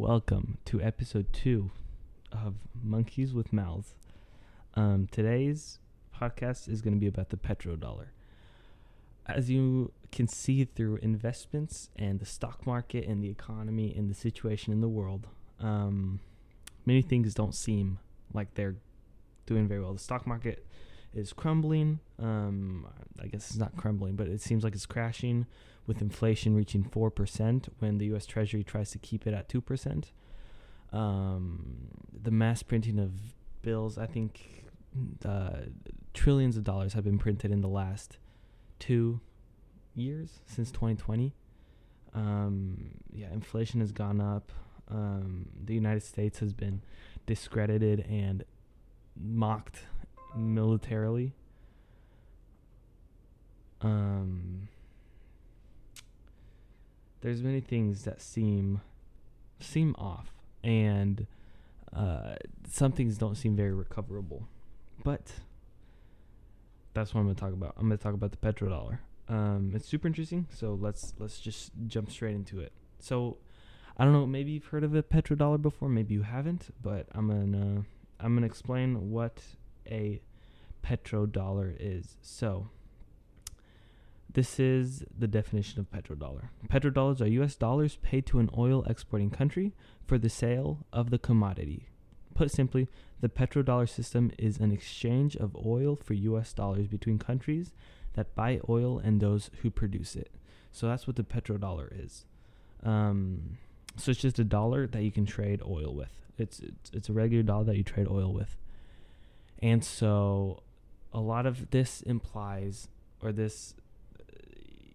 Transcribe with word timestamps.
Welcome 0.00 0.58
to 0.66 0.80
episode 0.80 1.32
two 1.32 1.72
of 2.30 2.54
Monkeys 2.84 3.34
with 3.34 3.52
Mouths. 3.52 3.96
Um, 4.74 5.08
today's 5.10 5.80
podcast 6.16 6.68
is 6.68 6.82
going 6.82 6.94
to 6.94 7.00
be 7.00 7.08
about 7.08 7.30
the 7.30 7.36
petrodollar. 7.36 8.10
As 9.26 9.50
you 9.50 9.90
can 10.12 10.28
see 10.28 10.64
through 10.64 10.98
investments 11.02 11.90
and 11.96 12.20
the 12.20 12.26
stock 12.26 12.64
market 12.64 13.08
and 13.08 13.24
the 13.24 13.28
economy 13.28 13.92
and 13.92 14.08
the 14.08 14.14
situation 14.14 14.72
in 14.72 14.80
the 14.80 14.88
world, 14.88 15.26
um, 15.58 16.20
many 16.86 17.02
things 17.02 17.34
don't 17.34 17.56
seem 17.56 17.98
like 18.32 18.54
they're 18.54 18.76
doing 19.46 19.66
very 19.66 19.80
well. 19.80 19.94
The 19.94 19.98
stock 19.98 20.28
market 20.28 20.64
is 21.14 21.32
crumbling. 21.32 22.00
Um, 22.18 22.86
I 23.20 23.26
guess 23.26 23.50
it's 23.50 23.58
not 23.58 23.76
crumbling, 23.76 24.16
but 24.16 24.28
it 24.28 24.40
seems 24.40 24.64
like 24.64 24.74
it's 24.74 24.86
crashing 24.86 25.46
with 25.86 26.02
inflation 26.02 26.54
reaching 26.54 26.84
4% 26.84 27.68
when 27.78 27.98
the 27.98 28.06
US 28.14 28.26
Treasury 28.26 28.62
tries 28.62 28.90
to 28.90 28.98
keep 28.98 29.26
it 29.26 29.34
at 29.34 29.48
2%. 29.48 30.04
Um, 30.92 31.88
the 32.12 32.30
mass 32.30 32.62
printing 32.62 32.98
of 32.98 33.12
bills, 33.62 33.98
I 33.98 34.06
think 34.06 34.66
uh, 35.24 35.60
trillions 36.14 36.56
of 36.56 36.64
dollars 36.64 36.92
have 36.92 37.04
been 37.04 37.18
printed 37.18 37.50
in 37.50 37.60
the 37.60 37.68
last 37.68 38.18
two 38.78 39.20
years 39.94 40.40
since 40.46 40.70
2020. 40.70 41.34
Um, 42.14 42.90
yeah, 43.12 43.32
inflation 43.32 43.80
has 43.80 43.92
gone 43.92 44.20
up. 44.20 44.52
Um, 44.90 45.48
the 45.64 45.74
United 45.74 46.02
States 46.02 46.38
has 46.38 46.52
been 46.52 46.82
discredited 47.26 48.06
and 48.08 48.44
mocked 49.16 49.84
militarily. 50.34 51.32
Um, 53.80 54.68
there's 57.20 57.42
many 57.42 57.60
things 57.60 58.04
that 58.04 58.20
seem 58.20 58.80
seem 59.60 59.94
off, 59.98 60.32
and 60.62 61.26
uh, 61.92 62.34
some 62.68 62.92
things 62.92 63.18
don't 63.18 63.34
seem 63.34 63.56
very 63.56 63.72
recoverable. 63.72 64.46
But 65.04 65.32
that's 66.94 67.14
what 67.14 67.20
I'm 67.20 67.26
gonna 67.26 67.38
talk 67.38 67.52
about. 67.52 67.74
I'm 67.76 67.84
gonna 67.84 67.96
talk 67.96 68.14
about 68.14 68.32
the 68.32 68.36
petrodollar. 68.36 68.98
Um, 69.28 69.72
it's 69.74 69.86
super 69.86 70.06
interesting. 70.06 70.46
So 70.50 70.74
let's 70.80 71.14
let's 71.18 71.38
just 71.40 71.70
jump 71.86 72.10
straight 72.10 72.34
into 72.34 72.60
it. 72.60 72.72
So 72.98 73.38
I 73.96 74.04
don't 74.04 74.12
know. 74.12 74.26
Maybe 74.26 74.52
you've 74.52 74.66
heard 74.66 74.84
of 74.84 74.94
a 74.94 75.02
petrodollar 75.02 75.60
before. 75.60 75.88
Maybe 75.88 76.14
you 76.14 76.22
haven't. 76.22 76.74
But 76.82 77.06
I'm 77.12 77.28
gonna 77.28 77.84
I'm 78.20 78.34
gonna 78.34 78.46
explain 78.46 79.10
what 79.10 79.42
a 79.86 80.20
petrodollar 80.82 81.76
is. 81.78 82.16
So 82.22 82.68
this 84.32 84.60
is 84.60 85.04
the 85.16 85.26
definition 85.26 85.80
of 85.80 85.90
petrodollar. 85.90 86.48
Petrodollars 86.68 87.20
are 87.20 87.26
US 87.42 87.54
dollars 87.54 87.96
paid 88.02 88.26
to 88.26 88.38
an 88.38 88.50
oil 88.56 88.84
exporting 88.84 89.30
country 89.30 89.74
for 90.04 90.18
the 90.18 90.28
sale 90.28 90.86
of 90.92 91.10
the 91.10 91.18
commodity. 91.18 91.88
Put 92.34 92.50
simply, 92.50 92.88
the 93.20 93.28
petrodollar 93.28 93.88
system 93.88 94.30
is 94.38 94.58
an 94.58 94.70
exchange 94.70 95.34
of 95.36 95.56
oil 95.56 95.96
for 95.96 96.14
US 96.14 96.52
dollars 96.52 96.86
between 96.86 97.18
countries 97.18 97.72
that 98.14 98.34
buy 98.34 98.60
oil 98.68 98.98
and 98.98 99.20
those 99.20 99.50
who 99.62 99.70
produce 99.70 100.14
it. 100.14 100.30
So 100.70 100.86
that's 100.86 101.06
what 101.06 101.16
the 101.16 101.24
petrodollar 101.24 101.88
is. 102.04 102.26
Um, 102.84 103.58
so 103.96 104.10
it's 104.10 104.20
just 104.20 104.38
a 104.38 104.44
dollar 104.44 104.86
that 104.86 105.02
you 105.02 105.10
can 105.10 105.26
trade 105.26 105.60
oil 105.66 105.94
with. 105.94 106.12
It's, 106.38 106.60
it's 106.60 106.90
it's 106.92 107.08
a 107.08 107.12
regular 107.12 107.42
dollar 107.42 107.64
that 107.64 107.76
you 107.76 107.82
trade 107.82 108.06
oil 108.08 108.32
with. 108.32 108.56
And 109.60 109.84
so 109.84 110.62
a 111.12 111.20
lot 111.20 111.46
of 111.46 111.70
this 111.70 112.02
implies 112.02 112.88
or 113.22 113.32
this 113.32 113.74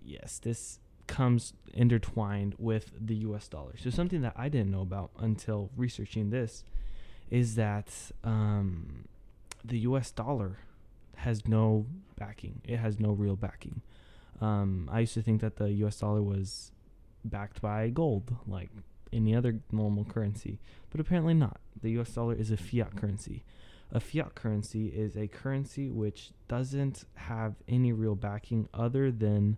yes, 0.05 0.39
this 0.39 0.79
comes 1.07 1.53
intertwined 1.73 2.55
with 2.57 2.91
the 2.99 3.15
US 3.15 3.47
dollar. 3.47 3.73
So 3.77 3.89
something 3.89 4.21
that 4.21 4.33
I 4.35 4.49
didn't 4.49 4.71
know 4.71 4.81
about 4.81 5.11
until 5.19 5.69
researching 5.75 6.29
this 6.29 6.63
is 7.29 7.55
that 7.55 7.91
um, 8.23 9.05
the 9.63 9.79
US 9.79 10.11
dollar 10.11 10.57
has 11.17 11.47
no 11.47 11.85
backing. 12.17 12.61
It 12.63 12.77
has 12.77 12.99
no 12.99 13.11
real 13.11 13.35
backing. 13.35 13.81
Um, 14.41 14.89
I 14.91 15.01
used 15.01 15.13
to 15.13 15.21
think 15.21 15.41
that 15.41 15.57
the 15.57 15.71
US 15.85 15.99
dollar 15.99 16.21
was 16.21 16.71
backed 17.25 17.61
by 17.61 17.89
gold, 17.89 18.35
like 18.47 18.69
any 19.11 19.35
other 19.35 19.59
normal 19.71 20.05
currency, 20.05 20.59
but 20.89 20.99
apparently 20.99 21.33
not. 21.33 21.59
The 21.81 21.91
US 21.99 22.09
dollar 22.11 22.33
is 22.33 22.51
a 22.51 22.57
fiat 22.57 22.95
currency. 22.95 23.43
A 23.93 23.99
fiat 23.99 24.33
currency 24.33 24.87
is 24.87 25.15
a 25.15 25.27
currency 25.27 25.89
which 25.89 26.31
doesn't 26.47 27.05
have 27.13 27.53
any 27.67 27.93
real 27.93 28.15
backing 28.15 28.67
other 28.73 29.11
than 29.11 29.57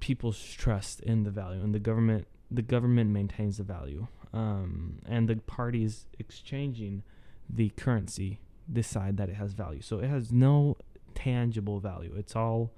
people's 0.00 0.42
trust 0.42 1.00
in 1.00 1.24
the 1.24 1.30
value 1.30 1.60
and 1.62 1.74
the 1.74 1.78
government 1.78 2.26
the 2.50 2.62
government 2.62 3.10
maintains 3.10 3.58
the 3.58 3.62
value. 3.62 4.06
Um, 4.32 5.00
and 5.06 5.28
the 5.28 5.36
parties 5.36 6.06
exchanging 6.18 7.02
the 7.48 7.70
currency 7.70 8.40
decide 8.70 9.16
that 9.16 9.28
it 9.28 9.36
has 9.36 9.52
value. 9.52 9.80
So 9.80 9.98
it 9.98 10.08
has 10.08 10.32
no 10.32 10.76
tangible 11.14 11.80
value. 11.80 12.14
It's 12.16 12.36
all 12.36 12.72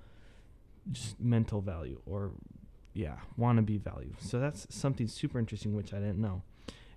just 0.91 1.21
mental 1.21 1.61
value 1.61 2.01
or 2.07 2.33
yeah 2.95 3.19
wannabe 3.39 3.81
value. 3.81 4.15
So 4.19 4.41
that's 4.41 4.67
something 4.71 5.07
super 5.07 5.39
interesting 5.39 5.75
which 5.75 5.93
i 5.93 5.99
didn't 5.99 6.21
know. 6.21 6.43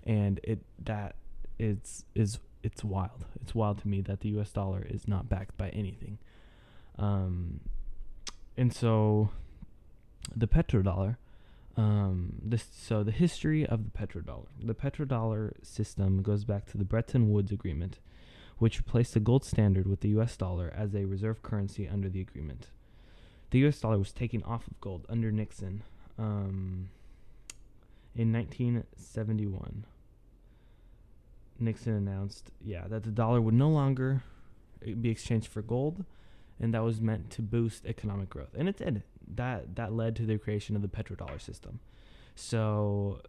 And 0.03 0.39
it 0.43 0.59
that 0.83 1.15
is 1.63 2.05
is 2.15 2.39
it's 2.61 2.83
wild. 2.83 3.25
It's 3.41 3.55
wild 3.55 3.79
to 3.79 3.87
me 3.87 4.01
that 4.01 4.21
the 4.21 4.29
us 4.29 4.51
dollar 4.51 4.85
is 4.89 5.07
not 5.07 5.29
backed 5.29 5.57
by 5.57 5.69
anything. 5.69 6.17
Um, 6.97 7.59
and 8.55 8.73
so 8.73 9.29
the 10.35 10.47
petrodollar 10.47 11.17
um, 11.75 12.33
this 12.43 12.65
so 12.71 13.03
the 13.03 13.11
history 13.11 13.65
of 13.65 13.83
the 13.85 13.91
petrodollar. 13.91 14.47
The 14.61 14.75
petrodollar 14.75 15.53
system 15.63 16.21
goes 16.21 16.43
back 16.43 16.65
to 16.67 16.77
the 16.77 16.85
bretton 16.85 17.31
woods 17.31 17.51
agreement 17.51 17.99
which 18.59 18.77
replaced 18.77 19.13
the 19.13 19.19
gold 19.19 19.43
standard 19.43 19.87
with 19.87 20.01
the 20.01 20.09
us 20.09 20.37
dollar 20.37 20.71
as 20.75 20.93
a 20.93 21.05
reserve 21.05 21.41
currency 21.41 21.87
under 21.87 22.07
the 22.07 22.21
agreement. 22.21 22.67
The 23.51 23.67
us 23.67 23.79
dollar 23.79 23.97
was 23.97 24.11
taken 24.11 24.43
off 24.43 24.67
of 24.67 24.79
gold 24.79 25.05
under 25.09 25.31
nixon 25.31 25.83
um, 26.17 26.89
in 28.15 28.31
1971 28.31 29.85
nixon 31.59 31.93
announced 31.93 32.51
yeah 32.61 32.87
that 32.87 33.03
the 33.03 33.11
dollar 33.11 33.39
would 33.39 33.53
no 33.53 33.69
longer 33.69 34.23
be 34.99 35.09
exchanged 35.09 35.47
for 35.47 35.61
gold 35.61 36.03
and 36.59 36.73
that 36.73 36.83
was 36.83 37.01
meant 37.01 37.29
to 37.31 37.41
boost 37.41 37.85
economic 37.85 38.29
growth, 38.29 38.55
and 38.57 38.69
it 38.69 38.77
did. 38.77 39.03
That 39.35 39.75
that 39.75 39.93
led 39.93 40.15
to 40.17 40.25
the 40.25 40.37
creation 40.37 40.75
of 40.75 40.81
the 40.81 40.87
petrodollar 40.87 41.41
system. 41.41 41.79
So 42.35 43.21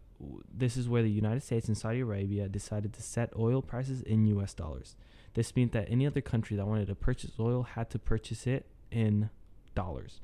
this 0.52 0.76
is 0.76 0.88
where 0.88 1.02
the 1.02 1.10
United 1.10 1.42
States 1.42 1.68
and 1.68 1.76
Saudi 1.76 2.00
Arabia 2.00 2.48
decided 2.48 2.92
to 2.94 3.02
set 3.02 3.32
oil 3.36 3.62
prices 3.62 4.02
in 4.02 4.26
U.S. 4.26 4.54
dollars. 4.54 4.96
This 5.34 5.54
meant 5.56 5.72
that 5.72 5.88
any 5.90 6.06
other 6.06 6.20
country 6.20 6.56
that 6.56 6.66
wanted 6.66 6.86
to 6.86 6.94
purchase 6.94 7.32
oil 7.38 7.62
had 7.62 7.90
to 7.90 7.98
purchase 7.98 8.46
it 8.46 8.66
in 8.90 9.30
dollars. 9.74 10.20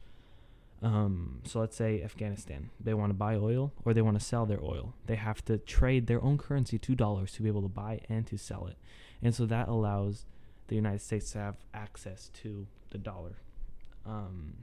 Um, 0.82 1.42
so 1.44 1.60
let's 1.60 1.76
say 1.76 2.02
Afghanistan, 2.02 2.70
they 2.80 2.94
want 2.94 3.10
to 3.10 3.14
buy 3.14 3.34
oil 3.36 3.72
or 3.84 3.92
they 3.92 4.00
want 4.00 4.18
to 4.18 4.24
sell 4.24 4.46
their 4.46 4.62
oil. 4.62 4.94
They 5.06 5.16
have 5.16 5.44
to 5.44 5.58
trade 5.58 6.06
their 6.06 6.22
own 6.22 6.38
currency 6.38 6.78
to 6.78 6.94
dollars 6.94 7.32
to 7.32 7.42
be 7.42 7.48
able 7.48 7.62
to 7.62 7.68
buy 7.68 8.00
and 8.08 8.26
to 8.28 8.38
sell 8.38 8.66
it. 8.66 8.76
And 9.22 9.34
so 9.34 9.44
that 9.46 9.69
allows 9.69 10.24
the 10.69 10.76
United 10.76 11.02
States 11.02 11.32
to 11.32 11.38
have 11.38 11.56
access 11.74 12.30
to 12.42 12.66
the 12.90 12.98
dollar, 12.98 13.36
um, 14.06 14.54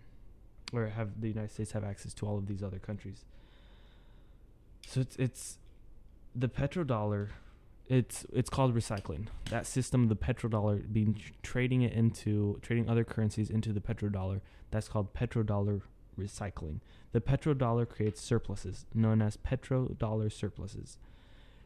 or 0.73 0.87
have 0.87 1.21
the 1.21 1.27
United 1.27 1.51
States 1.51 1.73
have 1.73 1.83
access 1.83 2.13
to 2.15 2.25
all 2.25 2.37
of 2.37 2.47
these 2.47 2.63
other 2.63 2.79
countries. 2.79 3.25
So 4.87 5.01
it's 5.01 5.15
it's 5.17 5.57
the 6.33 6.47
petrodollar. 6.47 7.29
It's 7.89 8.25
it's 8.33 8.49
called 8.49 8.73
recycling. 8.73 9.27
That 9.49 9.67
system, 9.67 10.07
the 10.07 10.15
petrodollar, 10.15 10.91
being 10.91 11.13
tr- 11.13 11.31
trading 11.43 11.83
it 11.83 11.93
into 11.93 12.59
trading 12.61 12.89
other 12.89 13.03
currencies 13.03 13.49
into 13.49 13.71
the 13.71 13.81
petrodollar. 13.81 14.41
That's 14.71 14.87
called 14.87 15.13
petrodollar 15.13 15.81
recycling. 16.17 16.79
The 17.11 17.21
petrodollar 17.21 17.87
creates 17.87 18.21
surpluses 18.21 18.85
known 18.93 19.21
as 19.21 19.37
petrodollar 19.37 20.31
surpluses. 20.31 20.97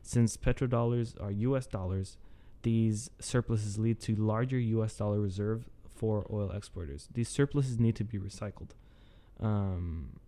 Since 0.01 0.37
petrodollars 0.37 1.21
are 1.21 1.31
U.S. 1.31 1.67
dollars, 1.67 2.17
these 2.63 3.09
surpluses 3.19 3.77
lead 3.77 3.99
to 4.01 4.15
larger 4.15 4.59
U.S. 4.59 4.95
dollar 4.95 5.19
reserve 5.19 5.65
for 5.95 6.25
oil 6.31 6.51
exporters. 6.51 7.07
These 7.13 7.29
surpluses 7.29 7.79
need 7.79 7.95
to 7.97 8.03
be 8.03 8.17
recycled, 8.17 8.69
um, 9.39 10.19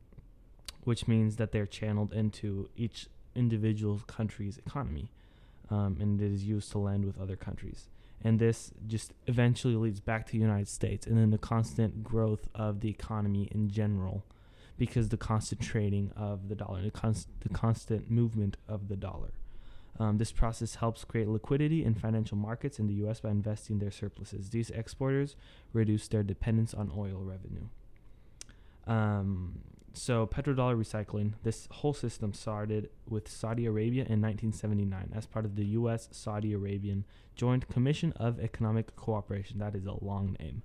which 0.84 1.08
means 1.08 1.38
that 1.38 1.52
they're 1.52 1.66
channeled 1.66 2.14
into 2.14 2.70
each 2.76 3.08
individual 3.36 4.02
country's 4.06 4.60
economy, 4.60 5.10
um, 5.70 5.98
and 6.00 6.22
it 6.22 6.32
is 6.32 6.44
used 6.44 6.72
to 6.72 6.78
lend 6.78 7.06
with 7.06 7.20
other 7.20 7.36
countries. 7.36 7.88
And 8.24 8.40
this 8.40 8.72
just 8.88 9.14
eventually 9.28 9.76
leads 9.76 10.00
back 10.00 10.26
to 10.28 10.32
the 10.32 10.38
United 10.38 10.70
States, 10.70 11.06
and 11.06 11.18
then 11.18 11.32
the 11.32 11.38
constant 11.38 12.04
growth 12.04 12.48
of 12.56 12.80
the 12.80 12.90
economy 12.90 13.50
in 13.52 13.70
general, 13.70 14.24
because 14.78 15.10
the 15.10 15.18
constant 15.18 15.62
trading 15.62 16.12
of 16.16 16.48
the 16.48 16.56
dollar, 16.56 16.82
the, 16.82 16.92
const- 16.92 17.28
the 17.42 17.50
constant 17.50 18.10
movement 18.10 18.58
of 18.68 18.88
the 18.88 18.96
dollar. 18.96 19.32
Um, 20.00 20.18
this 20.18 20.32
process 20.32 20.76
helps 20.76 21.04
create 21.04 21.28
liquidity 21.28 21.86
in 21.86 21.94
financial 21.94 22.38
markets 22.38 22.80
in 22.80 22.88
the 22.88 22.94
U.S. 22.96 23.20
by 23.20 23.30
investing 23.30 23.80
their 23.80 23.92
surpluses. 23.92 24.50
These 24.50 24.72
exporters 24.72 25.36
reduce 25.72 26.08
their 26.08 26.24
dependence 26.24 26.74
on 26.74 26.92
oil 26.98 27.20
revenue. 27.22 27.68
Um, 28.88 29.60
so 29.94 30.26
petrodollar 30.26 30.76
recycling, 30.76 31.34
this 31.44 31.68
whole 31.70 31.94
system 31.94 32.34
started 32.34 32.90
with 33.08 33.28
Saudi 33.28 33.66
Arabia 33.66 34.02
in 34.04 34.22
1979 34.22 35.12
as 35.16 35.26
part 35.28 35.46
of 35.46 35.56
the 35.56 35.66
U.S. 35.66 36.10
Saudi 36.12 36.54
Arabian 36.54 37.06
Joint 37.36 37.70
Commission 37.70 38.12
of 38.14 38.40
Economic 38.40 38.96
Cooperation. 38.96 39.60
That 39.60 39.76
is 39.76 39.86
a 39.86 40.04
long 40.04 40.36
name. 40.40 40.64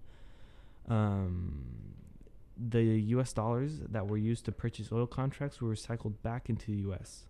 Um, 0.88 1.94
the 2.56 2.82
U.S. 2.82 3.32
dollars 3.34 3.80
that 3.90 4.08
were 4.08 4.16
used 4.16 4.46
to 4.46 4.52
purchase 4.52 4.90
oil 4.90 5.06
contracts 5.06 5.60
were 5.60 5.74
recycled 5.74 6.14
back 6.22 6.48
into 6.48 6.72
the 6.72 6.78
U.S. 6.78 7.26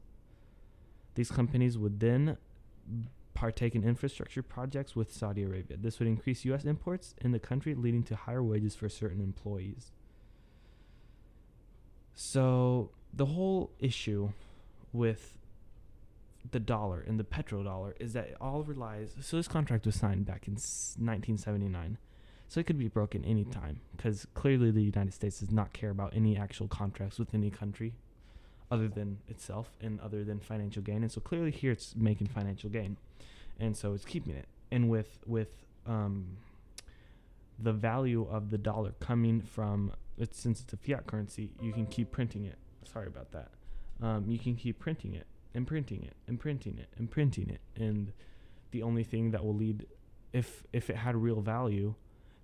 These 1.17 1.33
companies 1.33 1.77
would 1.77 1.99
then 1.99 2.37
partake 3.35 3.75
in 3.75 3.85
infrastructure 3.85 4.43
projects 4.43 4.97
with 4.97 5.13
Saudi 5.13 5.43
Arabia. 5.43 5.77
This 5.77 5.99
would 5.99 6.09
increase 6.09 6.45
U.S. 6.45 6.65
imports 6.65 7.15
in 7.21 7.33
the 7.33 7.39
country, 7.39 7.75
leading 7.75 8.05
to 8.05 8.17
higher 8.17 8.43
wages 8.43 8.75
for 8.75 8.89
certain 8.89 9.21
employees. 9.21 9.91
So 12.21 12.91
the 13.15 13.27
whole 13.27 13.71
issue 13.79 14.31
with 14.93 15.39
the 16.51 16.59
dollar 16.59 17.01
and 17.07 17.17
the 17.17 17.23
petrodollar 17.23 17.93
is 18.01 18.13
that 18.15 18.27
it 18.27 18.37
all 18.41 18.65
relies. 18.65 19.15
So 19.21 19.37
this 19.37 19.47
contract 19.47 19.87
was 19.87 19.95
signed 19.95 20.27
back 20.27 20.49
in 20.49 20.55
1979, 20.55 21.97
so 22.49 22.59
it 22.59 22.67
could 22.67 22.77
be 22.77 22.89
broken 22.89 23.25
anytime 23.25 23.79
because 23.97 24.27
clearly 24.35 24.73
the 24.73 24.83
United 24.83 25.15
States 25.15 25.39
does 25.39 25.53
not 25.53 25.73
care 25.73 25.91
about 25.91 26.13
any 26.13 26.37
actual 26.37 26.67
contracts 26.67 27.21
with 27.21 27.33
any 27.35 27.51
country 27.51 27.95
other 28.69 28.89
than 28.89 29.19
itself 29.29 29.71
and 29.81 30.01
other 30.01 30.25
than 30.25 30.41
financial 30.41 30.83
gain. 30.83 31.05
And 31.05 31.13
so 31.13 31.21
clearly 31.21 31.53
here 31.53 31.71
it's 31.71 31.95
making 31.95 32.27
financial 32.27 32.69
gain, 32.69 32.97
and 33.61 33.77
so 33.77 33.95
it's 33.95 34.05
keeping 34.05 34.35
it. 34.35 34.49
And 34.73 34.91
with 34.91 35.21
with 35.25 35.51
um, 35.87 36.37
the 37.61 37.73
value 37.73 38.27
of 38.29 38.51
the 38.51 38.59
dollar 38.59 38.95
coming 38.99 39.41
from 39.41 39.93
it's 40.19 40.39
since 40.39 40.61
it's 40.61 40.73
a 40.73 40.77
fiat 40.77 41.07
currency, 41.07 41.51
you 41.61 41.73
can 41.73 41.87
keep 41.87 42.11
printing 42.11 42.45
it. 42.45 42.59
Sorry 42.85 43.07
about 43.07 43.33
that. 43.33 43.51
Um, 44.01 44.25
you 44.29 44.39
can 44.39 44.55
keep 44.55 44.79
printing 44.79 45.15
it 45.15 45.27
and 45.55 45.67
printing 45.67 46.05
it 46.05 46.15
and 46.27 46.39
printing 46.39 46.79
it 46.79 46.89
and 46.97 47.11
printing 47.11 47.51
it, 47.51 47.61
and 47.77 48.13
the 48.71 48.83
only 48.83 49.05
thing 49.05 49.31
that 49.33 49.45
will 49.45 49.55
lead, 49.55 49.87
if 50.33 50.65
if 50.73 50.91
it 50.91 50.97
had 50.97 51.17
real 51.17 51.41
value, 51.41 51.95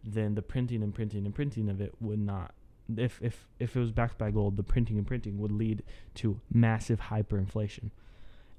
then 0.03 0.35
the 0.35 0.43
printing 0.43 0.83
and 0.83 0.95
printing 0.95 1.25
and 1.25 1.35
printing 1.35 1.69
of 1.69 1.81
it 1.81 1.95
would 2.01 2.19
not. 2.19 2.55
If 2.97 3.21
if 3.23 3.47
if 3.59 3.77
it 3.77 3.81
was 3.81 3.93
backed 3.93 4.19
by 4.19 4.31
gold, 4.31 4.57
the 4.57 4.63
printing 4.63 4.99
and 4.99 5.07
printing 5.07 5.39
would 5.39 5.53
lead 5.53 5.83
to 6.17 6.41
massive 6.53 7.01
hyperinflation, 7.03 7.91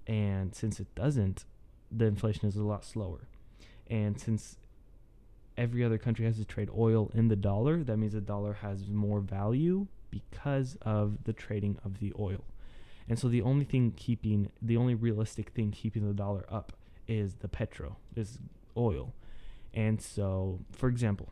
and 0.07 0.55
since 0.55 0.79
it 0.79 0.93
doesn't, 0.95 1.45
the 1.91 2.05
inflation 2.05 2.47
is 2.47 2.55
a 2.55 2.63
lot 2.63 2.85
slower, 2.85 3.27
and 3.87 4.19
since 4.19 4.57
every 5.57 5.83
other 5.83 5.97
country 5.97 6.25
has 6.25 6.37
to 6.37 6.45
trade 6.45 6.69
oil 6.77 7.11
in 7.13 7.27
the 7.27 7.35
dollar, 7.35 7.83
that 7.83 7.97
means 7.97 8.13
the 8.13 8.21
dollar 8.21 8.53
has 8.53 8.87
more 8.87 9.19
value 9.19 9.87
because 10.09 10.77
of 10.81 11.23
the 11.25 11.33
trading 11.33 11.77
of 11.83 11.99
the 11.99 12.13
oil. 12.19 12.43
And 13.07 13.19
so 13.19 13.27
the 13.27 13.41
only 13.41 13.65
thing 13.65 13.93
keeping 13.95 14.49
the 14.61 14.77
only 14.77 14.95
realistic 14.95 15.51
thing 15.51 15.71
keeping 15.71 16.07
the 16.07 16.13
dollar 16.13 16.45
up 16.49 16.73
is 17.07 17.35
the 17.35 17.47
petro, 17.47 17.97
is 18.15 18.39
oil. 18.75 19.13
And 19.73 20.01
so, 20.01 20.59
for 20.71 20.89
example, 20.89 21.31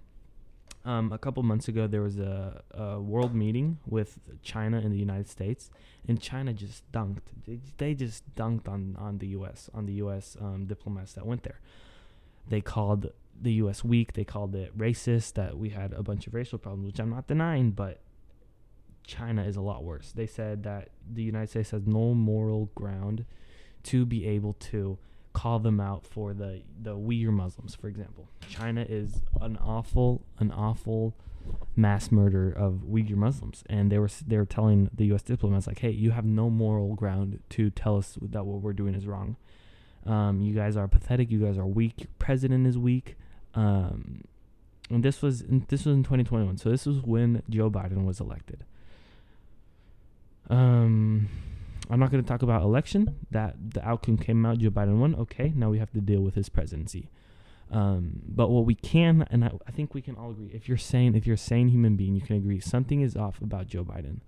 um, 0.85 1.11
a 1.13 1.17
couple 1.17 1.41
months 1.43 1.67
ago 1.67 1.87
there 1.87 2.01
was 2.01 2.19
a, 2.19 2.61
a, 2.71 2.99
world 2.99 3.33
meeting 3.33 3.79
with 3.85 4.19
China 4.41 4.77
and 4.77 4.91
the 4.91 4.97
United 4.97 5.29
States, 5.29 5.71
and 6.07 6.21
China 6.21 6.53
just 6.53 6.89
dunked. 6.91 7.31
They, 7.47 7.59
they 7.77 7.93
just 7.93 8.35
dunked 8.35 8.67
on, 8.67 8.97
on 8.99 9.19
the 9.19 9.27
U.S. 9.27 9.69
on 9.73 9.85
the 9.85 9.93
U.S. 9.93 10.35
Um, 10.39 10.65
diplomats 10.65 11.13
that 11.13 11.25
went 11.25 11.43
there. 11.43 11.59
They 12.49 12.59
called 12.59 13.11
the 13.41 13.53
U.S. 13.53 13.83
weak. 13.83 14.13
They 14.13 14.23
called 14.23 14.55
it 14.55 14.77
racist. 14.77 15.33
That 15.33 15.57
we 15.57 15.69
had 15.69 15.93
a 15.93 16.03
bunch 16.03 16.27
of 16.27 16.33
racial 16.33 16.57
problems, 16.57 16.87
which 16.87 16.99
I'm 16.99 17.09
not 17.09 17.27
denying, 17.27 17.71
but 17.71 18.01
China 19.05 19.43
is 19.43 19.55
a 19.55 19.61
lot 19.61 19.83
worse. 19.83 20.11
They 20.11 20.27
said 20.27 20.63
that 20.63 20.89
the 21.11 21.23
United 21.23 21.49
States 21.49 21.71
has 21.71 21.85
no 21.85 22.13
moral 22.13 22.69
ground 22.75 23.25
to 23.83 24.05
be 24.05 24.25
able 24.25 24.53
to 24.53 24.97
call 25.33 25.59
them 25.59 25.79
out 25.79 26.05
for 26.05 26.33
the 26.33 26.61
the 26.81 26.95
Uyghur 26.95 27.31
Muslims, 27.31 27.75
for 27.75 27.87
example. 27.87 28.29
China 28.47 28.85
is 28.87 29.21
an 29.41 29.57
awful, 29.57 30.25
an 30.39 30.51
awful 30.51 31.15
mass 31.75 32.11
murder 32.11 32.51
of 32.51 32.83
Uyghur 32.89 33.15
Muslims, 33.15 33.63
and 33.67 33.91
they 33.91 33.99
were 33.99 34.09
they 34.25 34.37
were 34.37 34.45
telling 34.45 34.89
the 34.93 35.05
U.S. 35.07 35.23
diplomats 35.23 35.67
like, 35.67 35.79
"Hey, 35.79 35.91
you 35.91 36.11
have 36.11 36.25
no 36.25 36.49
moral 36.49 36.95
ground 36.95 37.39
to 37.49 37.69
tell 37.71 37.97
us 37.97 38.17
that 38.21 38.45
what 38.45 38.61
we're 38.61 38.73
doing 38.73 38.95
is 38.95 39.05
wrong. 39.05 39.35
Um, 40.05 40.41
you 40.41 40.53
guys 40.53 40.77
are 40.77 40.87
pathetic. 40.87 41.31
You 41.31 41.39
guys 41.39 41.57
are 41.57 41.65
weak. 41.65 41.93
Your 41.97 42.09
president 42.19 42.67
is 42.67 42.77
weak. 42.77 43.17
Um, 43.55 44.23
and 44.89 45.03
this 45.03 45.21
was 45.21 45.41
in, 45.41 45.65
this 45.69 45.85
was 45.85 45.95
in 45.95 46.03
2021. 46.03 46.57
So 46.57 46.69
this 46.69 46.85
was 46.85 47.01
when 47.01 47.41
Joe 47.49 47.69
Biden 47.69 48.05
was 48.05 48.19
elected. 48.19 48.63
Um, 50.49 51.29
I'm 51.89 51.99
not 51.99 52.11
going 52.11 52.23
to 52.23 52.27
talk 52.27 52.41
about 52.41 52.61
election. 52.61 53.15
That 53.31 53.55
the 53.73 53.87
outcome 53.87 54.17
came 54.17 54.45
out. 54.45 54.59
Joe 54.59 54.69
Biden 54.69 54.97
won. 54.97 55.15
Okay, 55.15 55.53
now 55.55 55.69
we 55.69 55.79
have 55.79 55.91
to 55.91 56.01
deal 56.01 56.21
with 56.21 56.35
his 56.35 56.49
presidency. 56.49 57.09
Um, 57.71 58.21
but 58.27 58.49
what 58.49 58.65
we 58.65 58.75
can, 58.75 59.25
and 59.31 59.43
I, 59.43 59.51
I, 59.67 59.71
think 59.71 59.95
we 59.95 60.01
can 60.01 60.15
all 60.15 60.29
agree, 60.29 60.51
if 60.53 60.67
you're 60.67 60.77
sane, 60.77 61.15
if 61.15 61.25
you're 61.25 61.35
a 61.35 61.37
sane 61.37 61.69
human 61.69 61.95
being, 61.95 62.13
you 62.13 62.21
can 62.21 62.35
agree 62.35 62.59
something 62.59 63.01
is 63.01 63.15
off 63.15 63.41
about 63.41 63.67
Joe 63.67 63.83
Biden. 63.83 64.19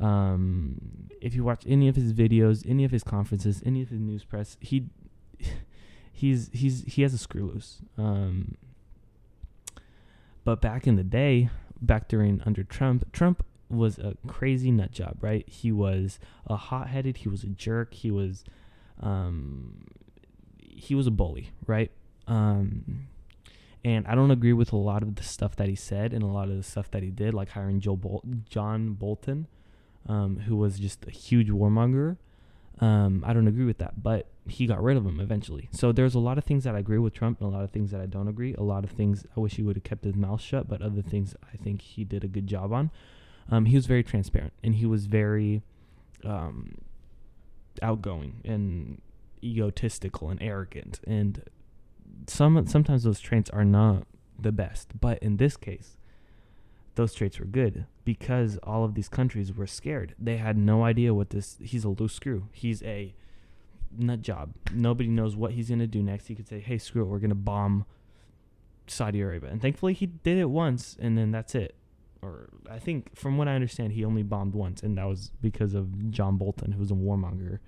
Um, 0.00 1.10
if 1.20 1.34
you 1.34 1.44
watch 1.44 1.64
any 1.66 1.88
of 1.88 1.96
his 1.96 2.14
videos, 2.14 2.64
any 2.66 2.84
of 2.84 2.90
his 2.90 3.04
conferences, 3.04 3.62
any 3.66 3.82
of 3.82 3.90
his 3.90 4.00
news 4.00 4.24
press, 4.24 4.56
he 4.60 4.86
he's 6.22 6.50
he's 6.52 6.84
he 6.84 7.02
has 7.02 7.12
a 7.12 7.18
screw 7.18 7.50
loose. 7.52 7.78
Um, 7.98 8.56
but 10.44 10.60
back 10.60 10.86
in 10.86 10.94
the 10.94 11.02
day, 11.02 11.50
back 11.80 12.08
during 12.08 12.40
under 12.46 12.62
Trump, 12.62 13.12
Trump 13.12 13.44
was 13.68 13.98
a 13.98 14.16
crazy 14.28 14.70
nut 14.70 14.92
job, 14.92 15.18
right? 15.20 15.48
He 15.48 15.72
was 15.72 16.20
a 16.46 16.56
hot-headed, 16.56 17.18
he 17.18 17.28
was 17.28 17.42
a 17.42 17.48
jerk, 17.48 17.94
he 17.94 18.10
was 18.10 18.44
um, 19.00 19.84
he 20.58 20.94
was 20.94 21.08
a 21.08 21.10
bully, 21.10 21.50
right? 21.66 21.90
Um, 22.28 23.08
and 23.84 24.06
I 24.06 24.14
don't 24.14 24.30
agree 24.30 24.52
with 24.52 24.72
a 24.72 24.76
lot 24.76 25.02
of 25.02 25.16
the 25.16 25.24
stuff 25.24 25.56
that 25.56 25.68
he 25.68 25.74
said 25.74 26.12
and 26.12 26.22
a 26.22 26.26
lot 26.26 26.48
of 26.48 26.56
the 26.56 26.62
stuff 26.62 26.88
that 26.92 27.02
he 27.02 27.10
did, 27.10 27.34
like 27.34 27.48
hiring 27.50 27.80
Joe 27.80 27.96
Bol- 27.96 28.22
John 28.48 28.92
Bolton, 28.92 29.48
um, 30.06 30.38
who 30.46 30.54
was 30.54 30.78
just 30.78 31.04
a 31.04 31.10
huge 31.10 31.50
warmonger. 31.50 32.16
Um, 32.80 33.22
I 33.26 33.32
don't 33.32 33.46
agree 33.46 33.64
with 33.64 33.78
that, 33.78 34.02
but 34.02 34.26
he 34.48 34.66
got 34.66 34.82
rid 34.82 34.96
of 34.96 35.06
him 35.06 35.20
eventually. 35.20 35.68
So 35.72 35.92
there's 35.92 36.14
a 36.14 36.18
lot 36.18 36.38
of 36.38 36.44
things 36.44 36.64
that 36.64 36.74
I 36.74 36.78
agree 36.78 36.98
with 36.98 37.14
Trump 37.14 37.40
and 37.40 37.52
a 37.52 37.56
lot 37.56 37.62
of 37.62 37.70
things 37.70 37.90
that 37.92 38.00
I 38.00 38.06
don't 38.06 38.28
agree. 38.28 38.54
A 38.54 38.62
lot 38.62 38.82
of 38.82 38.90
things 38.90 39.24
I 39.36 39.40
wish 39.40 39.54
he 39.54 39.62
would 39.62 39.76
have 39.76 39.84
kept 39.84 40.04
his 40.04 40.16
mouth 40.16 40.40
shut, 40.40 40.68
but 40.68 40.82
other 40.82 41.02
things 41.02 41.36
I 41.52 41.56
think 41.56 41.82
he 41.82 42.04
did 42.04 42.24
a 42.24 42.28
good 42.28 42.46
job 42.46 42.72
on. 42.72 42.90
Um, 43.50 43.66
he 43.66 43.76
was 43.76 43.86
very 43.86 44.02
transparent 44.02 44.52
and 44.62 44.74
he 44.76 44.86
was 44.86 45.06
very 45.06 45.62
um, 46.24 46.78
outgoing 47.80 48.40
and 48.44 49.00
egotistical 49.42 50.30
and 50.30 50.42
arrogant. 50.42 51.00
And 51.06 51.42
some 52.26 52.66
sometimes 52.66 53.04
those 53.04 53.20
traits 53.20 53.50
are 53.50 53.64
not 53.64 54.06
the 54.38 54.52
best, 54.52 55.00
but 55.00 55.18
in 55.18 55.36
this 55.36 55.56
case, 55.56 55.96
those 56.94 57.14
traits 57.14 57.38
were 57.38 57.46
good 57.46 57.86
because 58.04 58.58
all 58.62 58.84
of 58.84 58.94
these 58.94 59.08
countries 59.08 59.52
were 59.52 59.66
scared. 59.66 60.14
They 60.18 60.36
had 60.36 60.56
no 60.56 60.84
idea 60.84 61.14
what 61.14 61.30
this. 61.30 61.56
He's 61.60 61.84
a 61.84 61.88
loose 61.88 62.14
screw. 62.14 62.48
He's 62.52 62.82
a 62.82 63.14
nut 63.96 64.22
job. 64.22 64.54
Nobody 64.72 65.08
knows 65.08 65.36
what 65.36 65.52
he's 65.52 65.70
gonna 65.70 65.86
do 65.86 66.02
next. 66.02 66.26
He 66.26 66.34
could 66.34 66.48
say, 66.48 66.60
"Hey, 66.60 66.78
screw 66.78 67.02
it, 67.02 67.06
we're 67.06 67.18
gonna 67.18 67.34
bomb 67.34 67.84
Saudi 68.86 69.20
Arabia," 69.20 69.50
and 69.50 69.60
thankfully 69.60 69.94
he 69.94 70.06
did 70.06 70.38
it 70.38 70.50
once, 70.50 70.96
and 71.00 71.16
then 71.16 71.30
that's 71.30 71.54
it. 71.54 71.74
Or 72.20 72.50
I 72.70 72.78
think, 72.78 73.16
from 73.16 73.36
what 73.36 73.48
I 73.48 73.54
understand, 73.54 73.92
he 73.92 74.04
only 74.04 74.22
bombed 74.22 74.54
once, 74.54 74.82
and 74.82 74.96
that 74.96 75.04
was 75.04 75.32
because 75.40 75.74
of 75.74 76.10
John 76.10 76.36
Bolton, 76.36 76.72
who 76.72 76.78
was 76.78 76.90
a 76.90 76.94
warmonger. 76.94 77.58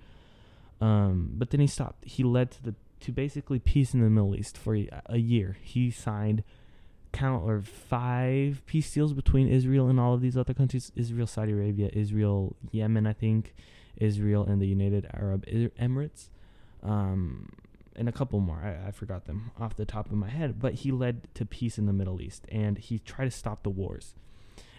Um, 0.79 1.31
but 1.33 1.49
then 1.49 1.59
he 1.59 1.67
stopped. 1.67 2.05
He 2.05 2.23
led 2.23 2.51
to 2.51 2.63
the 2.63 2.75
to 3.01 3.11
basically 3.11 3.59
peace 3.59 3.93
in 3.93 4.01
the 4.01 4.09
Middle 4.09 4.35
East 4.35 4.57
for 4.57 4.75
a, 4.75 4.89
a 5.07 5.17
year. 5.17 5.57
He 5.61 5.91
signed 5.91 6.43
count 7.15 7.43
or 7.43 7.61
five 7.61 8.61
peace 8.65 8.91
deals 8.93 9.13
between 9.13 9.47
Israel 9.47 9.87
and 9.87 9.99
all 9.99 10.13
of 10.13 10.21
these 10.21 10.37
other 10.37 10.53
countries 10.53 10.91
Israel, 10.95 11.27
Saudi 11.27 11.53
Arabia, 11.53 11.89
Israel, 11.93 12.55
Yemen, 12.71 13.07
I 13.07 13.13
think, 13.13 13.55
Israel, 13.97 14.43
and 14.43 14.61
the 14.61 14.67
United 14.67 15.07
Arab 15.13 15.45
Emirates. 15.45 16.29
Um, 16.83 17.49
and 17.95 18.09
a 18.09 18.11
couple 18.11 18.39
more. 18.39 18.61
I, 18.61 18.89
I 18.89 18.91
forgot 18.91 19.25
them 19.25 19.51
off 19.59 19.75
the 19.75 19.85
top 19.85 20.07
of 20.07 20.17
my 20.17 20.29
head. 20.29 20.59
But 20.59 20.75
he 20.75 20.91
led 20.91 21.33
to 21.35 21.45
peace 21.45 21.77
in 21.77 21.85
the 21.85 21.93
Middle 21.93 22.21
East 22.21 22.45
and 22.49 22.77
he 22.77 22.99
tried 22.99 23.25
to 23.25 23.31
stop 23.31 23.63
the 23.63 23.69
wars. 23.69 24.13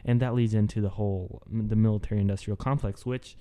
And 0.05 0.21
that 0.21 0.35
leads 0.35 0.55
into 0.55 0.81
the 0.81 0.91
whole 0.91 1.43
the 1.51 1.75
military 1.75 2.21
industrial 2.21 2.57
complex, 2.57 3.05
which 3.05 3.37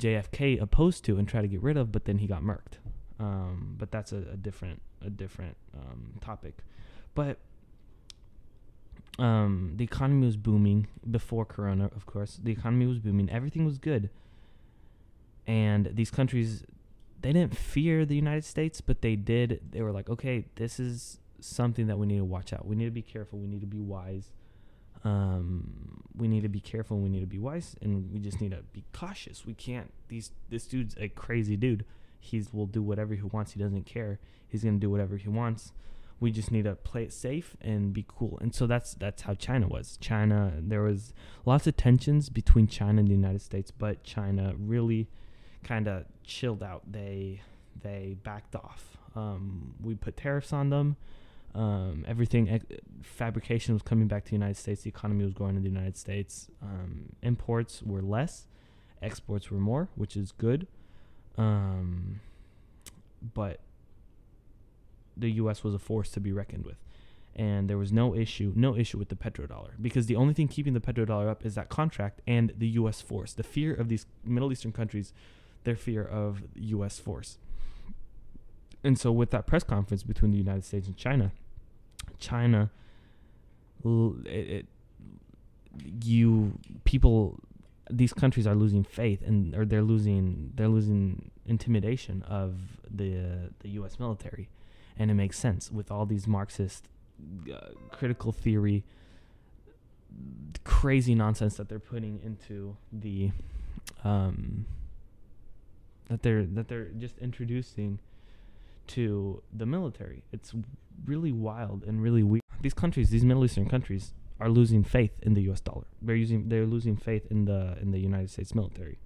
JFK 0.00 0.60
opposed 0.60 1.04
to 1.04 1.18
and 1.18 1.28
tried 1.28 1.42
to 1.42 1.48
get 1.48 1.62
rid 1.62 1.76
of, 1.76 1.92
but 1.92 2.06
then 2.06 2.18
he 2.18 2.26
got 2.26 2.42
murked. 2.42 2.78
Um, 3.20 3.76
but 3.78 3.92
that's 3.92 4.12
a, 4.12 4.24
a, 4.32 4.36
different 4.36 4.82
a 5.00 5.10
different 5.10 5.56
um, 5.74 6.14
topic. 6.20 6.58
But 7.14 7.38
um, 9.18 9.74
the 9.76 9.84
economy 9.84 10.26
was 10.26 10.36
booming 10.36 10.86
before 11.10 11.44
Corona, 11.44 11.90
of 11.94 12.06
course. 12.06 12.40
The 12.42 12.52
economy 12.52 12.86
was 12.86 12.98
booming. 12.98 13.30
Everything 13.30 13.64
was 13.64 13.78
good. 13.78 14.10
And 15.46 15.90
these 15.94 16.10
countries, 16.10 16.64
they 17.20 17.32
didn't 17.32 17.56
fear 17.56 18.04
the 18.04 18.16
United 18.16 18.44
States, 18.44 18.80
but 18.80 19.02
they 19.02 19.16
did. 19.16 19.60
They 19.70 19.82
were 19.82 19.92
like, 19.92 20.08
okay, 20.08 20.46
this 20.56 20.80
is 20.80 21.18
something 21.40 21.88
that 21.88 21.98
we 21.98 22.06
need 22.06 22.18
to 22.18 22.24
watch 22.24 22.52
out. 22.52 22.66
We 22.66 22.76
need 22.76 22.86
to 22.86 22.90
be 22.90 23.02
careful. 23.02 23.38
We 23.38 23.48
need 23.48 23.60
to 23.60 23.66
be 23.66 23.80
wise. 23.80 24.30
Um, 25.04 26.02
we 26.16 26.28
need 26.28 26.42
to 26.42 26.48
be 26.48 26.60
careful. 26.60 26.98
We 27.00 27.08
need 27.08 27.20
to 27.20 27.26
be 27.26 27.38
wise, 27.38 27.76
and 27.82 28.12
we 28.12 28.20
just 28.20 28.40
need 28.40 28.52
to 28.52 28.62
be 28.72 28.84
cautious. 28.92 29.44
We 29.44 29.54
can't. 29.54 29.92
These 30.08 30.30
this 30.48 30.66
dude's 30.66 30.94
a 30.98 31.08
crazy 31.08 31.56
dude. 31.56 31.84
He's 32.20 32.52
will 32.52 32.66
do 32.66 32.82
whatever 32.82 33.14
he 33.14 33.22
wants. 33.22 33.52
He 33.52 33.60
doesn't 33.60 33.84
care. 33.84 34.20
He's 34.46 34.62
gonna 34.62 34.78
do 34.78 34.90
whatever 34.90 35.16
he 35.16 35.28
wants. 35.28 35.72
We 36.22 36.30
just 36.30 36.52
need 36.52 36.64
to 36.64 36.76
play 36.76 37.02
it 37.02 37.12
safe 37.12 37.56
and 37.60 37.92
be 37.92 38.04
cool. 38.06 38.38
And 38.40 38.54
so 38.54 38.66
that's 38.66 38.94
that's 38.94 39.22
how 39.22 39.34
China 39.34 39.66
was. 39.66 39.98
China 40.00 40.52
there 40.56 40.82
was 40.82 41.12
lots 41.44 41.66
of 41.66 41.76
tensions 41.76 42.28
between 42.28 42.68
China 42.68 43.00
and 43.00 43.08
the 43.08 43.14
United 43.14 43.42
States, 43.42 43.72
but 43.72 44.04
China 44.04 44.54
really 44.56 45.08
kind 45.64 45.88
of 45.88 46.04
chilled 46.22 46.62
out. 46.62 46.82
They 46.90 47.42
they 47.82 48.16
backed 48.22 48.54
off. 48.54 48.96
Um, 49.16 49.74
we 49.82 49.94
put 49.96 50.16
tariffs 50.16 50.52
on 50.52 50.70
them. 50.70 50.96
Um, 51.54 52.04
everything 52.06 52.62
fabrication 53.02 53.74
was 53.74 53.82
coming 53.82 54.06
back 54.06 54.24
to 54.24 54.30
the 54.30 54.36
United 54.36 54.56
States. 54.56 54.82
The 54.82 54.88
economy 54.88 55.24
was 55.24 55.34
growing 55.34 55.56
in 55.56 55.62
the 55.62 55.68
United 55.68 55.96
States. 55.96 56.48
Um, 56.62 57.16
imports 57.20 57.82
were 57.82 58.00
less, 58.00 58.46
exports 59.02 59.50
were 59.50 59.58
more, 59.58 59.88
which 59.94 60.16
is 60.16 60.32
good. 60.32 60.66
Um, 61.36 62.20
but 63.34 63.60
the 65.16 65.30
U.S. 65.32 65.62
was 65.64 65.74
a 65.74 65.78
force 65.78 66.10
to 66.10 66.20
be 66.20 66.32
reckoned 66.32 66.64
with, 66.64 66.78
and 67.34 67.68
there 67.68 67.78
was 67.78 67.92
no 67.92 68.14
issue, 68.14 68.52
no 68.54 68.76
issue 68.76 68.98
with 68.98 69.08
the 69.08 69.16
petrodollar 69.16 69.70
because 69.80 70.06
the 70.06 70.16
only 70.16 70.34
thing 70.34 70.48
keeping 70.48 70.72
the 70.74 70.80
petrodollar 70.80 71.28
up 71.28 71.44
is 71.44 71.54
that 71.54 71.68
contract 71.68 72.20
and 72.26 72.52
the 72.56 72.68
U.S. 72.68 73.00
force. 73.00 73.32
The 73.32 73.42
fear 73.42 73.74
of 73.74 73.88
these 73.88 74.06
Middle 74.24 74.52
Eastern 74.52 74.72
countries, 74.72 75.12
their 75.64 75.76
fear 75.76 76.04
of 76.04 76.42
U.S. 76.54 76.98
force. 76.98 77.38
And 78.84 78.98
so, 78.98 79.12
with 79.12 79.30
that 79.30 79.46
press 79.46 79.62
conference 79.62 80.02
between 80.02 80.32
the 80.32 80.38
United 80.38 80.64
States 80.64 80.86
and 80.86 80.96
China, 80.96 81.32
China, 82.18 82.70
it, 83.84 84.28
it 84.28 84.66
you 86.04 86.58
people 86.84 87.38
these 87.90 88.12
countries 88.12 88.46
are 88.46 88.54
losing 88.54 88.84
faith 88.84 89.22
and 89.24 89.54
or 89.54 89.64
they're 89.64 89.82
losing 89.82 90.52
they're 90.54 90.68
losing 90.68 91.30
intimidation 91.46 92.22
of 92.28 92.54
the 92.90 93.50
the 93.60 93.70
US 93.70 93.98
military 93.98 94.48
and 94.98 95.10
it 95.10 95.14
makes 95.14 95.38
sense 95.38 95.70
with 95.70 95.90
all 95.90 96.06
these 96.06 96.26
marxist 96.26 96.88
uh, 97.52 97.68
critical 97.90 98.32
theory 98.32 98.84
crazy 100.64 101.14
nonsense 101.14 101.56
that 101.56 101.68
they're 101.68 101.78
putting 101.78 102.20
into 102.22 102.76
the 102.92 103.30
um 104.04 104.66
that 106.08 106.22
they're 106.22 106.44
that 106.44 106.68
they're 106.68 106.90
just 106.98 107.18
introducing 107.18 107.98
to 108.88 109.42
the 109.52 109.66
military. 109.66 110.22
It's 110.32 110.52
really 111.06 111.32
wild 111.32 111.84
and 111.84 112.02
really 112.02 112.22
weird. 112.22 112.42
These 112.60 112.74
countries, 112.74 113.10
these 113.10 113.24
Middle 113.24 113.44
Eastern 113.44 113.68
countries, 113.68 114.12
are 114.40 114.48
losing 114.48 114.84
faith 114.84 115.12
in 115.22 115.34
the 115.34 115.42
U.S. 115.42 115.60
dollar. 115.60 115.84
They're 116.00 116.16
using, 116.16 116.48
they're 116.48 116.66
losing 116.66 116.96
faith 116.96 117.26
in 117.30 117.44
the 117.44 117.76
in 117.80 117.90
the 117.92 117.98
United 117.98 118.30
States 118.30 118.54
military, 118.54 118.98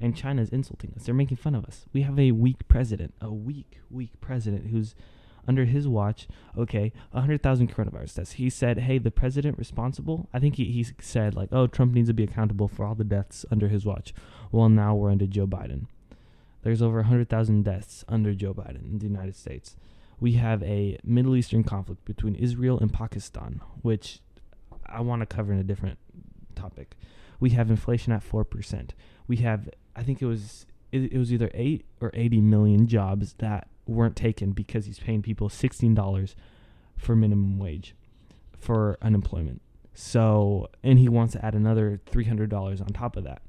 and 0.00 0.16
China 0.16 0.42
is 0.42 0.50
insulting 0.50 0.92
us. 0.96 1.04
They're 1.04 1.14
making 1.14 1.38
fun 1.38 1.54
of 1.54 1.64
us. 1.64 1.86
We 1.92 2.02
have 2.02 2.18
a 2.18 2.32
weak 2.32 2.68
president, 2.68 3.14
a 3.20 3.32
weak, 3.32 3.80
weak 3.90 4.20
president 4.20 4.68
who's 4.70 4.94
under 5.46 5.64
his 5.64 5.88
watch, 5.88 6.28
okay, 6.56 6.92
100,000 7.12 7.72
coronavirus 7.72 8.14
deaths. 8.16 8.32
He 8.32 8.50
said, 8.50 8.78
hey, 8.78 8.98
the 8.98 9.10
president 9.10 9.58
responsible, 9.58 10.28
I 10.32 10.38
think 10.38 10.56
he, 10.56 10.64
he 10.66 10.86
said, 11.00 11.34
like, 11.34 11.48
oh, 11.52 11.66
Trump 11.66 11.94
needs 11.94 12.08
to 12.08 12.14
be 12.14 12.24
accountable 12.24 12.68
for 12.68 12.84
all 12.84 12.94
the 12.94 13.04
deaths 13.04 13.44
under 13.50 13.68
his 13.68 13.84
watch. 13.84 14.14
Well, 14.52 14.68
now 14.68 14.94
we're 14.94 15.10
under 15.10 15.26
Joe 15.26 15.46
Biden. 15.46 15.86
There's 16.62 16.82
over 16.82 16.96
100,000 16.96 17.62
deaths 17.62 18.04
under 18.08 18.34
Joe 18.34 18.52
Biden 18.52 18.84
in 18.84 18.98
the 18.98 19.06
United 19.06 19.36
States. 19.36 19.76
We 20.18 20.32
have 20.32 20.62
a 20.62 20.98
Middle 21.02 21.34
Eastern 21.34 21.64
conflict 21.64 22.04
between 22.04 22.34
Israel 22.34 22.78
and 22.78 22.92
Pakistan, 22.92 23.62
which 23.80 24.20
I 24.84 25.00
want 25.00 25.20
to 25.20 25.26
cover 25.26 25.52
in 25.52 25.58
a 25.58 25.64
different 25.64 25.98
topic. 26.54 26.96
We 27.38 27.50
have 27.50 27.70
inflation 27.70 28.12
at 28.12 28.22
4%. 28.22 28.90
We 29.26 29.36
have, 29.38 29.70
I 29.96 30.02
think 30.02 30.20
it 30.20 30.26
was, 30.26 30.66
it, 30.92 31.12
it 31.12 31.18
was 31.18 31.32
either 31.32 31.50
8 31.54 31.86
or 32.02 32.10
80 32.12 32.42
million 32.42 32.86
jobs 32.86 33.34
that 33.38 33.68
weren't 33.86 34.16
taken 34.16 34.52
because 34.52 34.86
he's 34.86 34.98
paying 34.98 35.22
people 35.22 35.48
$16 35.48 36.34
for 36.96 37.16
minimum 37.16 37.58
wage 37.58 37.94
for 38.58 38.98
unemployment. 39.02 39.62
So, 39.94 40.68
and 40.82 40.98
he 40.98 41.08
wants 41.08 41.32
to 41.32 41.44
add 41.44 41.54
another 41.54 42.00
$300 42.10 42.80
on 42.80 42.86
top 42.88 43.16
of 43.16 43.24
that 43.24 43.42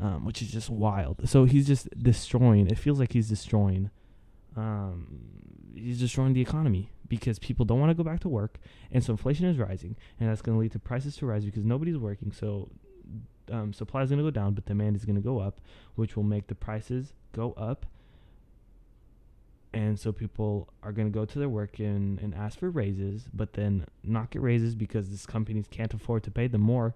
um, 0.00 0.24
which 0.24 0.42
is 0.42 0.50
just 0.50 0.68
wild. 0.68 1.28
So 1.28 1.44
he's 1.44 1.66
just 1.66 1.88
destroying. 2.02 2.66
It 2.66 2.78
feels 2.78 2.98
like 2.98 3.12
he's 3.12 3.28
destroying. 3.28 3.90
Um, 4.56 5.20
he's 5.74 6.00
destroying 6.00 6.32
the 6.32 6.40
economy 6.40 6.90
because 7.08 7.38
people 7.38 7.64
don't 7.64 7.80
want 7.80 7.90
to 7.90 7.94
go 7.94 8.02
back 8.02 8.20
to 8.20 8.28
work, 8.28 8.58
and 8.90 9.02
so 9.02 9.12
inflation 9.12 9.46
is 9.46 9.58
rising, 9.58 9.96
and 10.18 10.28
that's 10.28 10.42
going 10.42 10.56
to 10.56 10.60
lead 10.60 10.72
to 10.72 10.78
prices 10.78 11.16
to 11.16 11.26
rise 11.26 11.44
because 11.44 11.64
nobody's 11.64 11.98
working. 11.98 12.32
So 12.32 12.70
um, 13.50 13.72
supply 13.72 14.02
is 14.02 14.10
going 14.10 14.18
to 14.18 14.24
go 14.24 14.30
down, 14.30 14.54
but 14.54 14.66
demand 14.66 14.96
is 14.96 15.04
going 15.04 15.16
to 15.16 15.22
go 15.22 15.38
up, 15.38 15.60
which 15.94 16.16
will 16.16 16.24
make 16.24 16.48
the 16.48 16.54
prices 16.54 17.12
go 17.32 17.52
up. 17.52 17.86
And 19.76 20.00
so 20.00 20.10
people 20.10 20.72
are 20.82 20.90
going 20.90 21.06
to 21.06 21.12
go 21.12 21.26
to 21.26 21.38
their 21.38 21.50
work 21.50 21.80
and, 21.80 22.18
and 22.20 22.34
ask 22.34 22.58
for 22.58 22.70
raises, 22.70 23.26
but 23.34 23.52
then 23.52 23.84
not 24.02 24.30
get 24.30 24.40
raises 24.40 24.74
because 24.74 25.10
these 25.10 25.26
companies 25.26 25.66
can't 25.70 25.92
afford 25.92 26.22
to 26.22 26.30
pay 26.30 26.46
them 26.46 26.62
more. 26.62 26.94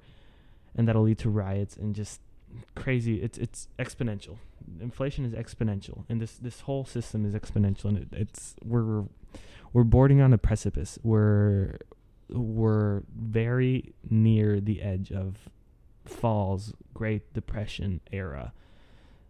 And 0.74 0.88
that'll 0.88 1.02
lead 1.02 1.18
to 1.18 1.28
riots 1.28 1.76
and 1.76 1.94
just 1.94 2.22
crazy. 2.74 3.20
It's 3.22 3.36
it's 3.36 3.68
exponential. 3.78 4.38
Inflation 4.80 5.26
is 5.26 5.34
exponential, 5.34 6.04
and 6.08 6.22
this 6.22 6.38
this 6.38 6.60
whole 6.60 6.86
system 6.86 7.26
is 7.26 7.34
exponential, 7.34 7.86
and 7.86 7.98
it, 7.98 8.08
it's 8.12 8.54
we're 8.64 9.04
we're 9.74 9.84
boarding 9.84 10.22
on 10.22 10.32
a 10.32 10.38
precipice. 10.38 10.98
We're 11.02 11.80
we're 12.30 13.02
very 13.14 13.92
near 14.08 14.58
the 14.58 14.80
edge 14.80 15.12
of 15.12 15.50
falls, 16.06 16.72
Great 16.94 17.34
Depression 17.34 18.00
era 18.10 18.54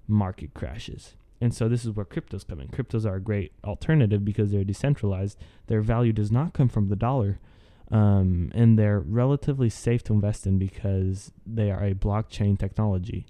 market 0.06 0.54
crashes. 0.54 1.14
And 1.40 1.54
so 1.54 1.68
this 1.68 1.84
is 1.84 1.92
where 1.92 2.04
cryptos 2.04 2.46
come 2.46 2.60
in. 2.60 2.68
Cryptos 2.68 3.06
are 3.06 3.16
a 3.16 3.20
great 3.20 3.52
alternative 3.64 4.24
because 4.24 4.50
they're 4.50 4.64
decentralized. 4.64 5.38
Their 5.68 5.80
value 5.80 6.12
does 6.12 6.30
not 6.30 6.52
come 6.52 6.68
from 6.68 6.88
the 6.88 6.96
dollar 6.96 7.38
um, 7.90 8.52
and 8.54 8.78
they're 8.78 9.00
relatively 9.00 9.68
safe 9.68 10.02
to 10.04 10.12
invest 10.12 10.46
in 10.46 10.58
because 10.58 11.32
they 11.44 11.70
are 11.70 11.84
a 11.84 11.94
blockchain 11.94 12.58
technology. 12.58 13.26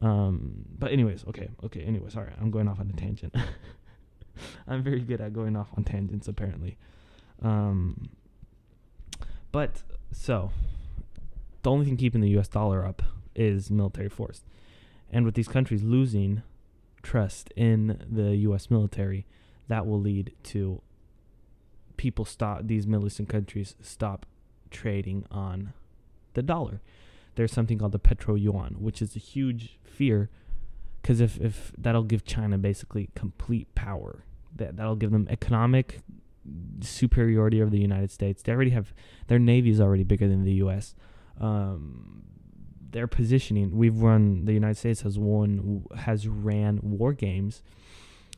Um, 0.00 0.64
but 0.78 0.92
anyways, 0.92 1.24
okay, 1.28 1.50
okay. 1.64 1.82
Anyways, 1.82 2.16
all 2.16 2.22
right, 2.22 2.32
I'm 2.40 2.50
going 2.50 2.66
off 2.66 2.80
on 2.80 2.90
a 2.90 2.98
tangent. 2.98 3.34
I'm 4.66 4.82
very 4.82 5.00
good 5.00 5.20
at 5.20 5.34
going 5.34 5.54
off 5.54 5.68
on 5.76 5.84
tangents, 5.84 6.26
apparently. 6.26 6.78
Um, 7.42 8.08
but 9.52 9.82
so 10.12 10.50
the 11.62 11.70
only 11.70 11.84
thing 11.84 11.98
keeping 11.98 12.22
the 12.22 12.30
U.S. 12.30 12.48
dollar 12.48 12.86
up 12.86 13.02
is 13.34 13.70
military 13.70 14.08
force, 14.08 14.42
and 15.12 15.26
with 15.26 15.34
these 15.34 15.48
countries 15.48 15.82
losing 15.82 16.42
trust 17.02 17.50
in 17.56 18.04
the 18.10 18.36
U.S. 18.36 18.70
military, 18.70 19.26
that 19.68 19.86
will 19.86 20.00
lead 20.00 20.32
to 20.44 20.82
people 21.96 22.24
stop 22.24 22.62
these 22.64 22.86
Middle 22.86 23.06
Eastern 23.06 23.26
countries 23.26 23.74
stop 23.80 24.26
trading 24.70 25.24
on 25.30 25.72
the 26.34 26.42
dollar. 26.42 26.80
There's 27.34 27.52
something 27.52 27.78
called 27.78 27.92
the 27.92 27.98
petro 27.98 28.34
yuan, 28.34 28.76
which 28.78 29.02
is 29.02 29.16
a 29.16 29.18
huge 29.18 29.78
fear 29.84 30.30
because 31.00 31.20
if, 31.20 31.38
if 31.40 31.72
that'll 31.78 32.04
give 32.04 32.24
China 32.24 32.58
basically 32.58 33.10
complete 33.14 33.74
power, 33.74 34.24
that 34.54 34.76
that'll 34.76 34.96
give 34.96 35.10
them 35.10 35.26
economic 35.30 36.00
superiority 36.80 37.60
over 37.60 37.70
the 37.70 37.80
United 37.80 38.10
States. 38.10 38.42
They 38.42 38.52
already 38.52 38.70
have 38.70 38.92
their 39.28 39.38
navy 39.38 39.70
is 39.70 39.80
already 39.80 40.04
bigger 40.04 40.28
than 40.28 40.44
the 40.44 40.52
U.S. 40.54 40.94
Um, 41.40 42.22
their 42.92 43.06
positioning, 43.06 43.76
we've 43.76 44.00
run 44.00 44.44
the 44.44 44.52
United 44.52 44.76
States 44.76 45.02
has 45.02 45.18
won 45.18 45.84
has 45.96 46.26
ran 46.26 46.80
war 46.82 47.12
games 47.12 47.62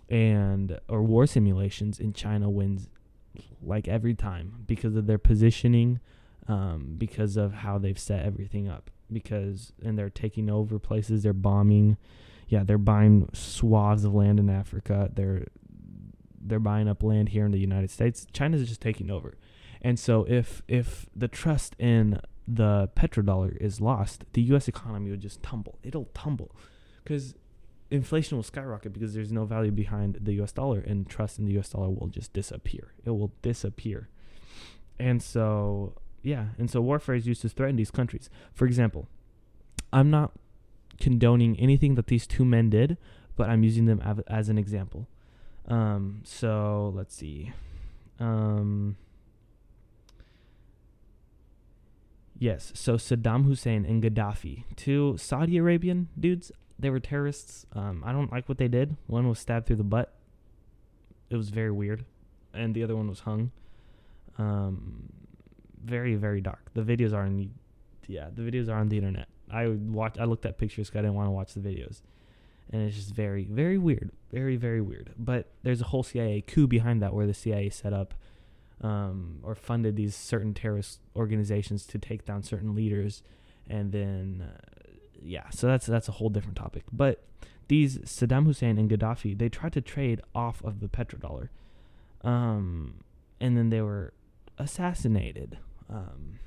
and 0.08 0.78
or 0.88 1.02
war 1.02 1.26
simulations, 1.26 1.98
and 1.98 2.14
China 2.14 2.50
wins 2.50 2.88
like 3.62 3.88
every 3.88 4.14
time 4.14 4.64
because 4.66 4.96
of 4.96 5.06
their 5.06 5.18
positioning, 5.18 6.00
um, 6.48 6.94
because 6.98 7.36
of 7.36 7.54
how 7.54 7.78
they've 7.78 7.98
set 7.98 8.24
everything 8.24 8.68
up. 8.68 8.90
Because 9.10 9.72
and 9.82 9.98
they're 9.98 10.10
taking 10.10 10.50
over 10.50 10.78
places, 10.78 11.22
they're 11.22 11.32
bombing. 11.32 11.96
Yeah, 12.48 12.64
they're 12.64 12.78
buying 12.78 13.28
swaths 13.32 14.04
of 14.04 14.14
land 14.14 14.38
in 14.38 14.50
Africa. 14.50 15.10
They're 15.14 15.46
they're 16.44 16.58
buying 16.58 16.88
up 16.88 17.02
land 17.02 17.30
here 17.30 17.44
in 17.44 17.52
the 17.52 17.58
United 17.58 17.90
States. 17.90 18.26
China's 18.32 18.66
just 18.68 18.80
taking 18.80 19.10
over. 19.10 19.34
And 19.80 19.98
so 19.98 20.24
if 20.28 20.62
if 20.68 21.06
the 21.14 21.28
trust 21.28 21.74
in 21.78 22.20
the 22.46 22.90
petrodollar 22.96 23.56
is 23.58 23.80
lost, 23.80 24.24
the 24.32 24.42
US 24.54 24.68
economy 24.68 25.10
would 25.10 25.20
just 25.20 25.42
tumble. 25.42 25.78
It'll 25.82 26.08
tumble. 26.14 26.54
Cuz 27.04 27.34
inflation 27.90 28.38
will 28.38 28.42
skyrocket 28.42 28.92
because 28.92 29.12
there's 29.12 29.30
no 29.32 29.44
value 29.44 29.70
behind 29.70 30.18
the 30.20 30.32
US 30.40 30.52
dollar 30.52 30.80
and 30.80 31.08
trust 31.08 31.38
in 31.38 31.44
the 31.44 31.58
US 31.58 31.70
dollar 31.70 31.90
will 31.90 32.08
just 32.08 32.32
disappear. 32.32 32.94
It 33.04 33.10
will 33.10 33.32
disappear. 33.42 34.08
And 34.98 35.22
so, 35.22 35.94
yeah, 36.22 36.48
and 36.58 36.70
so 36.70 36.80
warfare 36.80 37.14
is 37.14 37.26
used 37.26 37.42
to 37.42 37.48
threaten 37.48 37.76
these 37.76 37.90
countries. 37.90 38.30
For 38.54 38.66
example, 38.66 39.08
I'm 39.92 40.10
not 40.10 40.32
condoning 41.00 41.58
anything 41.58 41.96
that 41.96 42.06
these 42.06 42.26
two 42.26 42.44
men 42.44 42.70
did, 42.70 42.96
but 43.36 43.50
I'm 43.50 43.62
using 43.62 43.86
them 43.86 44.00
av- 44.04 44.22
as 44.26 44.48
an 44.48 44.58
example. 44.58 45.08
Um, 45.66 46.22
so 46.24 46.92
let's 46.94 47.14
see. 47.14 47.52
Um, 48.18 48.96
Yes. 52.42 52.72
So 52.74 52.94
Saddam 52.94 53.44
Hussein 53.44 53.84
and 53.84 54.02
Gaddafi, 54.02 54.64
two 54.74 55.16
Saudi 55.16 55.58
Arabian 55.58 56.08
dudes. 56.18 56.50
They 56.76 56.90
were 56.90 56.98
terrorists. 56.98 57.66
Um, 57.72 58.02
I 58.04 58.10
don't 58.10 58.32
like 58.32 58.48
what 58.48 58.58
they 58.58 58.66
did. 58.66 58.96
One 59.06 59.28
was 59.28 59.38
stabbed 59.38 59.68
through 59.68 59.76
the 59.76 59.84
butt. 59.84 60.12
It 61.30 61.36
was 61.36 61.50
very 61.50 61.70
weird, 61.70 62.04
and 62.52 62.74
the 62.74 62.82
other 62.82 62.96
one 62.96 63.08
was 63.08 63.20
hung. 63.20 63.52
Um, 64.38 65.04
very 65.84 66.16
very 66.16 66.40
dark. 66.40 66.72
The 66.74 66.82
videos 66.82 67.12
are 67.12 67.22
on, 67.22 67.36
the, 67.36 67.48
yeah, 68.08 68.26
the 68.34 68.42
videos 68.42 68.68
are 68.68 68.74
on 68.74 68.88
the 68.88 68.96
internet. 68.96 69.28
I 69.48 69.68
watch. 69.68 70.18
I 70.18 70.24
looked 70.24 70.44
at 70.44 70.58
pictures. 70.58 70.90
Cause 70.90 70.98
I 70.98 71.02
didn't 71.02 71.14
want 71.14 71.28
to 71.28 71.30
watch 71.30 71.54
the 71.54 71.60
videos, 71.60 72.02
and 72.72 72.82
it's 72.82 72.96
just 72.96 73.14
very 73.14 73.44
very 73.44 73.78
weird. 73.78 74.10
Very 74.32 74.56
very 74.56 74.80
weird. 74.80 75.12
But 75.16 75.46
there's 75.62 75.80
a 75.80 75.84
whole 75.84 76.02
CIA 76.02 76.40
coup 76.40 76.66
behind 76.66 77.02
that, 77.02 77.14
where 77.14 77.28
the 77.28 77.34
CIA 77.34 77.70
set 77.70 77.92
up 77.92 78.14
um, 78.80 79.38
or 79.42 79.54
funded 79.54 79.96
these 79.96 80.14
certain 80.14 80.54
terrorist 80.54 81.00
organizations 81.14 81.86
to 81.86 81.98
take 81.98 82.24
down 82.24 82.42
certain 82.42 82.74
leaders, 82.74 83.22
and 83.68 83.92
then 83.92 84.48
uh, 84.48 84.90
yeah, 85.22 85.50
so 85.50 85.66
that's 85.66 85.86
that's 85.86 86.08
a 86.08 86.12
whole 86.12 86.30
different 86.30 86.56
topic. 86.56 86.84
But 86.92 87.24
these 87.68 87.98
Saddam 87.98 88.46
Hussein 88.46 88.78
and 88.78 88.90
Gaddafi, 88.90 89.38
they 89.38 89.48
tried 89.48 89.72
to 89.74 89.80
trade 89.80 90.20
off 90.34 90.62
of 90.64 90.80
the 90.80 90.88
petrodollar, 90.88 91.48
um, 92.22 93.04
and 93.40 93.56
then 93.56 93.70
they 93.70 93.80
were 93.80 94.12
assassinated 94.58 95.58
um, 95.88 96.38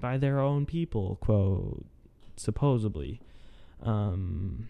by 0.00 0.18
their 0.18 0.40
own 0.40 0.66
people, 0.66 1.16
quote 1.20 1.84
supposedly. 2.36 3.20
Um, 3.82 4.68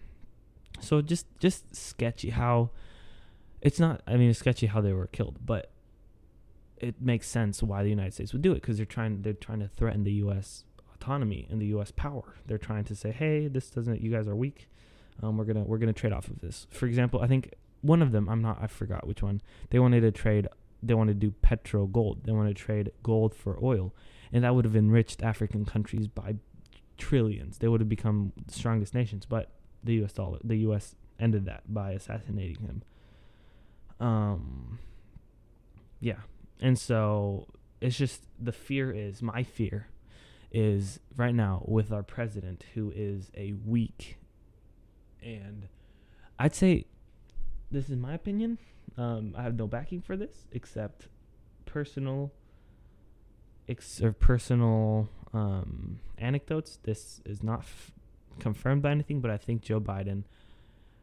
so 0.79 1.01
just 1.01 1.25
just 1.39 1.75
sketchy 1.75 2.31
how 2.31 2.71
it's 3.61 3.79
not. 3.79 4.01
I 4.05 4.17
mean, 4.17 4.29
it's 4.29 4.39
sketchy 4.39 4.67
how 4.67 4.81
they 4.81 4.93
were 4.93 5.07
killed, 5.07 5.39
but 5.45 5.71
it 6.77 7.01
makes 7.01 7.27
sense 7.27 7.63
why 7.63 7.83
the 7.83 7.89
United 7.89 8.13
States 8.13 8.33
would 8.33 8.41
do 8.41 8.51
it 8.51 8.55
because 8.55 8.77
they're 8.77 8.85
trying 8.85 9.21
they're 9.21 9.33
trying 9.33 9.59
to 9.59 9.67
threaten 9.67 10.03
the 10.03 10.13
U.S. 10.13 10.65
autonomy 10.93 11.47
and 11.49 11.61
the 11.61 11.67
U.S. 11.67 11.91
power. 11.91 12.35
They're 12.45 12.57
trying 12.57 12.83
to 12.85 12.95
say, 12.95 13.11
hey, 13.11 13.47
this 13.47 13.69
doesn't. 13.69 14.01
You 14.01 14.11
guys 14.11 14.27
are 14.27 14.35
weak. 14.35 14.67
Um, 15.23 15.37
we're 15.37 15.45
gonna 15.45 15.63
we're 15.63 15.77
gonna 15.77 15.93
trade 15.93 16.13
off 16.13 16.27
of 16.27 16.41
this. 16.41 16.67
For 16.69 16.85
example, 16.85 17.21
I 17.21 17.27
think 17.27 17.53
one 17.81 18.01
of 18.01 18.11
them. 18.11 18.27
I'm 18.27 18.41
not. 18.41 18.57
I 18.61 18.67
forgot 18.67 19.07
which 19.07 19.21
one. 19.23 19.41
They 19.69 19.79
wanted 19.79 20.01
to 20.01 20.11
trade. 20.11 20.47
They 20.83 20.93
wanted 20.93 21.19
to 21.19 21.27
do 21.27 21.31
petro 21.41 21.87
gold. 21.87 22.23
They 22.23 22.31
wanted 22.31 22.55
to 22.57 22.61
trade 22.61 22.91
gold 23.03 23.33
for 23.33 23.57
oil, 23.63 23.93
and 24.33 24.43
that 24.43 24.53
would 24.55 24.65
have 24.65 24.75
enriched 24.75 25.23
African 25.23 25.65
countries 25.65 26.07
by 26.07 26.35
trillions. 26.97 27.59
They 27.59 27.67
would 27.67 27.81
have 27.81 27.89
become 27.89 28.33
the 28.45 28.53
strongest 28.53 28.93
nations. 28.93 29.25
But 29.25 29.51
the 29.83 29.93
U.S. 29.95 30.13
dollar, 30.13 30.39
the 30.43 30.57
U.S. 30.57 30.95
ended 31.19 31.45
that 31.45 31.73
by 31.73 31.91
assassinating 31.91 32.61
him. 32.61 32.83
Um. 33.99 34.79
Yeah, 36.01 36.17
and 36.61 36.77
so 36.79 37.47
it's 37.81 37.97
just 37.97 38.21
the 38.39 38.51
fear 38.51 38.91
is 38.91 39.21
my 39.21 39.43
fear 39.43 39.87
is 40.51 40.99
right 41.17 41.35
now 41.35 41.63
with 41.65 41.91
our 41.91 42.03
president 42.03 42.65
who 42.73 42.91
is 42.95 43.29
a 43.35 43.53
weak 43.65 44.17
and 45.21 45.67
I'd 46.37 46.53
say 46.53 46.85
this 47.71 47.89
is 47.89 47.97
my 47.97 48.13
opinion. 48.13 48.57
Um, 48.97 49.33
I 49.37 49.43
have 49.43 49.55
no 49.55 49.67
backing 49.67 50.01
for 50.01 50.15
this 50.15 50.45
except 50.51 51.07
personal 51.65 52.31
ex- 53.67 54.01
or 54.01 54.13
personal 54.13 55.09
um, 55.33 55.99
anecdotes. 56.17 56.77
This 56.83 57.21
is 57.25 57.43
not 57.43 57.59
f- 57.59 57.91
confirmed 58.39 58.81
by 58.81 58.91
anything, 58.91 59.19
but 59.19 59.31
I 59.31 59.37
think 59.37 59.61
Joe 59.61 59.81
Biden 59.81 60.23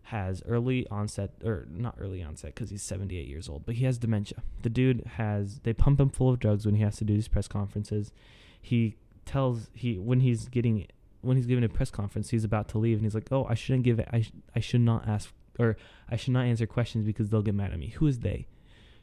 has 0.05 0.43
early 0.47 0.87
onset 0.89 1.31
or 1.45 1.67
not 1.71 1.95
early 1.99 2.23
onset 2.23 2.55
because 2.55 2.71
he's 2.71 2.83
78 2.83 3.27
years 3.27 3.49
old 3.49 3.65
but 3.65 3.77
he 3.77 3.85
has 3.85 3.99
dementia. 3.99 4.39
The 4.63 4.71
dude 4.71 5.05
has 5.17 5.61
they 5.61 5.73
pump 5.73 6.01
him 6.01 6.11
full 6.11 6.31
of 6.31 6.39
drugs 6.39 6.67
when 6.67 6.75
he 6.75 6.83
has 6.83 6.97
to 6.97 7.05
do 7.05 7.15
these 7.15 7.29
press 7.29 7.49
conferences. 7.49 8.13
He 8.61 8.97
tells 9.25 9.71
he 9.73 9.99
when 9.99 10.21
he's 10.21 10.49
getting 10.49 10.87
when 11.21 11.37
he's 11.37 11.47
giving 11.47 11.65
a 11.65 11.69
press 11.69 11.91
conference 11.91 12.31
he's 12.31 12.45
about 12.45 12.69
to 12.69 12.79
leave 12.79 12.97
and 12.97 13.05
he's 13.05 13.15
like 13.15 13.29
oh 13.31 13.47
i 13.49 13.55
shouldn't 13.55 13.85
give 13.85 14.01
i, 14.13 14.23
sh- 14.23 14.33
I 14.57 14.61
should 14.61 14.81
not 14.81 15.07
ask 15.07 15.33
or 15.59 15.77
i 16.09 16.17
should 16.17 16.33
not 16.33 16.47
answer 16.47 16.67
questions 16.67 17.05
because 17.05 17.29
they'll 17.29 17.43
get 17.43 17.55
mad 17.55 17.73
at 17.73 17.79
me. 17.79 17.89
Who 17.89 18.07
is 18.07 18.21
they? 18.21 18.49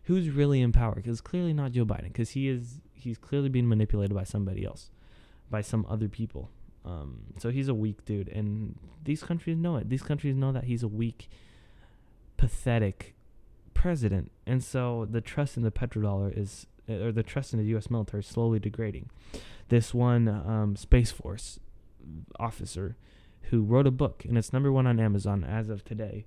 Who's 0.04 0.30
really 0.30 0.60
in 0.62 0.72
power? 0.72 0.96
Because 0.96 1.22
clearly 1.22 1.54
not 1.54 1.72
joe 1.72 1.86
biden 1.86 2.08
because 2.08 2.32
he 2.32 2.50
is 2.50 2.82
he's 2.94 3.18
clearly 3.18 3.50
being 3.50 3.70
manipulated 3.70 4.16
by 4.16 4.24
somebody 4.24 4.66
else 4.66 4.92
by 5.50 5.62
some 5.62 5.86
other 5.90 6.10
people 6.10 6.52
um, 6.86 7.34
so 7.38 7.50
he's 7.50 7.68
a 7.68 7.74
weak 7.74 8.06
dude, 8.06 8.30
and 8.30 8.78
these 9.04 9.24
countries 9.24 9.58
know 9.58 9.78
it. 9.78 9.90
These 9.90 10.02
countries 10.02 10.36
know 10.36 10.52
that 10.52 10.66
he's 10.66 10.84
a 10.84 10.88
weak, 10.88 11.30
pathetic 12.38 13.16
president, 13.74 14.32
and 14.46 14.64
so 14.64 15.08
the 15.10 15.22
trust 15.22 15.58
in 15.58 15.64
the 15.64 15.72
petrodollar 15.72 16.36
is, 16.36 16.68
uh, 16.90 16.94
or 16.94 17.12
the 17.12 17.24
trust 17.24 17.54
in 17.54 17.60
the 17.60 17.66
U.S. 17.66 17.90
military, 17.90 18.22
is 18.22 18.28
slowly 18.28 18.60
degrading. 18.60 19.10
This 19.68 19.94
one 19.94 20.28
um, 20.28 20.76
Space 20.76 21.12
Force 21.12 21.60
officer 22.40 22.96
who 23.44 23.62
wrote 23.62 23.88
a 23.88 23.92
book, 23.92 24.24
and 24.28 24.38
it's 24.38 24.54
number 24.54 24.72
one 24.72 24.88
on 24.88 25.00
Amazon 25.00 25.44
as 25.44 25.70
of 25.70 25.84
today. 25.84 26.26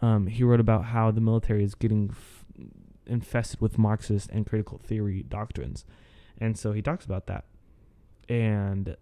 Um, 0.00 0.26
he 0.26 0.44
wrote 0.44 0.60
about 0.60 0.86
how 0.86 1.10
the 1.10 1.20
military 1.20 1.64
is 1.64 1.74
getting 1.74 2.10
f- 2.10 2.44
infested 3.06 3.60
with 3.60 3.78
Marxist 3.78 4.28
and 4.30 4.46
critical 4.46 4.78
theory 4.78 5.22
doctrines, 5.22 5.84
and 6.38 6.58
so 6.58 6.72
he 6.72 6.82
talks 6.82 7.06
about 7.06 7.26
that. 7.26 7.44
And 8.28 8.96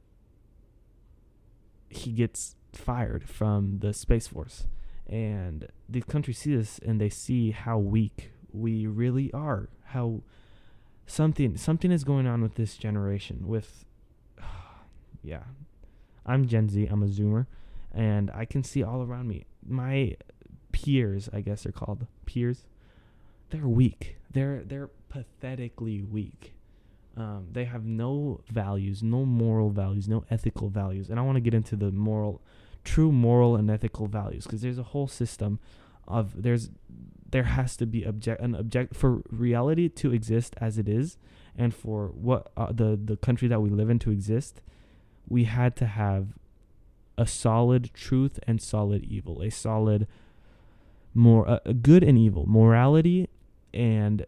he 1.92 2.12
gets 2.12 2.56
fired 2.72 3.28
from 3.28 3.78
the 3.80 3.92
Space 3.92 4.28
Force. 4.28 4.66
And 5.06 5.68
the 5.88 6.00
countries 6.02 6.38
see 6.38 6.56
this 6.56 6.78
and 6.78 7.00
they 7.00 7.10
see 7.10 7.50
how 7.50 7.78
weak 7.78 8.32
we 8.52 8.86
really 8.86 9.32
are. 9.32 9.68
How 9.86 10.22
something 11.06 11.56
something 11.56 11.92
is 11.92 12.04
going 12.04 12.26
on 12.26 12.40
with 12.40 12.54
this 12.54 12.76
generation 12.76 13.46
with 13.46 13.84
yeah. 15.22 15.42
I'm 16.24 16.46
Gen 16.46 16.68
Z, 16.68 16.86
I'm 16.86 17.02
a 17.02 17.06
zoomer, 17.06 17.46
and 17.92 18.30
I 18.30 18.44
can 18.44 18.62
see 18.62 18.82
all 18.82 19.02
around 19.02 19.26
me. 19.26 19.44
My 19.66 20.16
peers, 20.70 21.28
I 21.32 21.40
guess 21.40 21.64
they're 21.64 21.72
called 21.72 22.06
peers, 22.26 22.64
they're 23.50 23.68
weak. 23.68 24.16
They're 24.30 24.62
they're 24.64 24.90
pathetically 25.08 26.00
weak. 26.00 26.54
Um, 27.16 27.48
they 27.52 27.64
have 27.64 27.84
no 27.84 28.40
values, 28.50 29.02
no 29.02 29.24
moral 29.24 29.70
values, 29.70 30.08
no 30.08 30.24
ethical 30.30 30.68
values. 30.70 31.10
And 31.10 31.18
I 31.18 31.22
want 31.22 31.36
to 31.36 31.40
get 31.40 31.52
into 31.52 31.76
the 31.76 31.90
moral, 31.90 32.40
true 32.84 33.12
moral 33.12 33.54
and 33.56 33.70
ethical 33.70 34.06
values 34.06 34.44
because 34.44 34.62
there's 34.62 34.78
a 34.78 34.82
whole 34.82 35.08
system 35.08 35.58
of 36.08 36.42
there's 36.42 36.70
there 37.30 37.44
has 37.44 37.76
to 37.76 37.86
be 37.86 38.04
object 38.04 38.40
an 38.40 38.54
object 38.54 38.94
for 38.94 39.22
reality 39.30 39.88
to 39.88 40.12
exist 40.12 40.54
as 40.60 40.78
it 40.78 40.88
is, 40.88 41.16
and 41.56 41.74
for 41.74 42.08
what 42.08 42.50
uh, 42.56 42.72
the 42.72 42.98
the 43.02 43.16
country 43.16 43.48
that 43.48 43.60
we 43.60 43.70
live 43.70 43.90
in 43.90 43.98
to 44.00 44.10
exist, 44.10 44.60
we 45.28 45.44
had 45.44 45.76
to 45.76 45.86
have 45.86 46.28
a 47.18 47.26
solid 47.26 47.90
truth 47.94 48.38
and 48.46 48.60
solid 48.60 49.04
evil, 49.04 49.42
a 49.42 49.50
solid 49.50 50.06
more 51.14 51.48
uh, 51.48 51.58
good 51.82 52.02
and 52.02 52.18
evil, 52.18 52.46
morality 52.46 53.28
and 53.74 54.26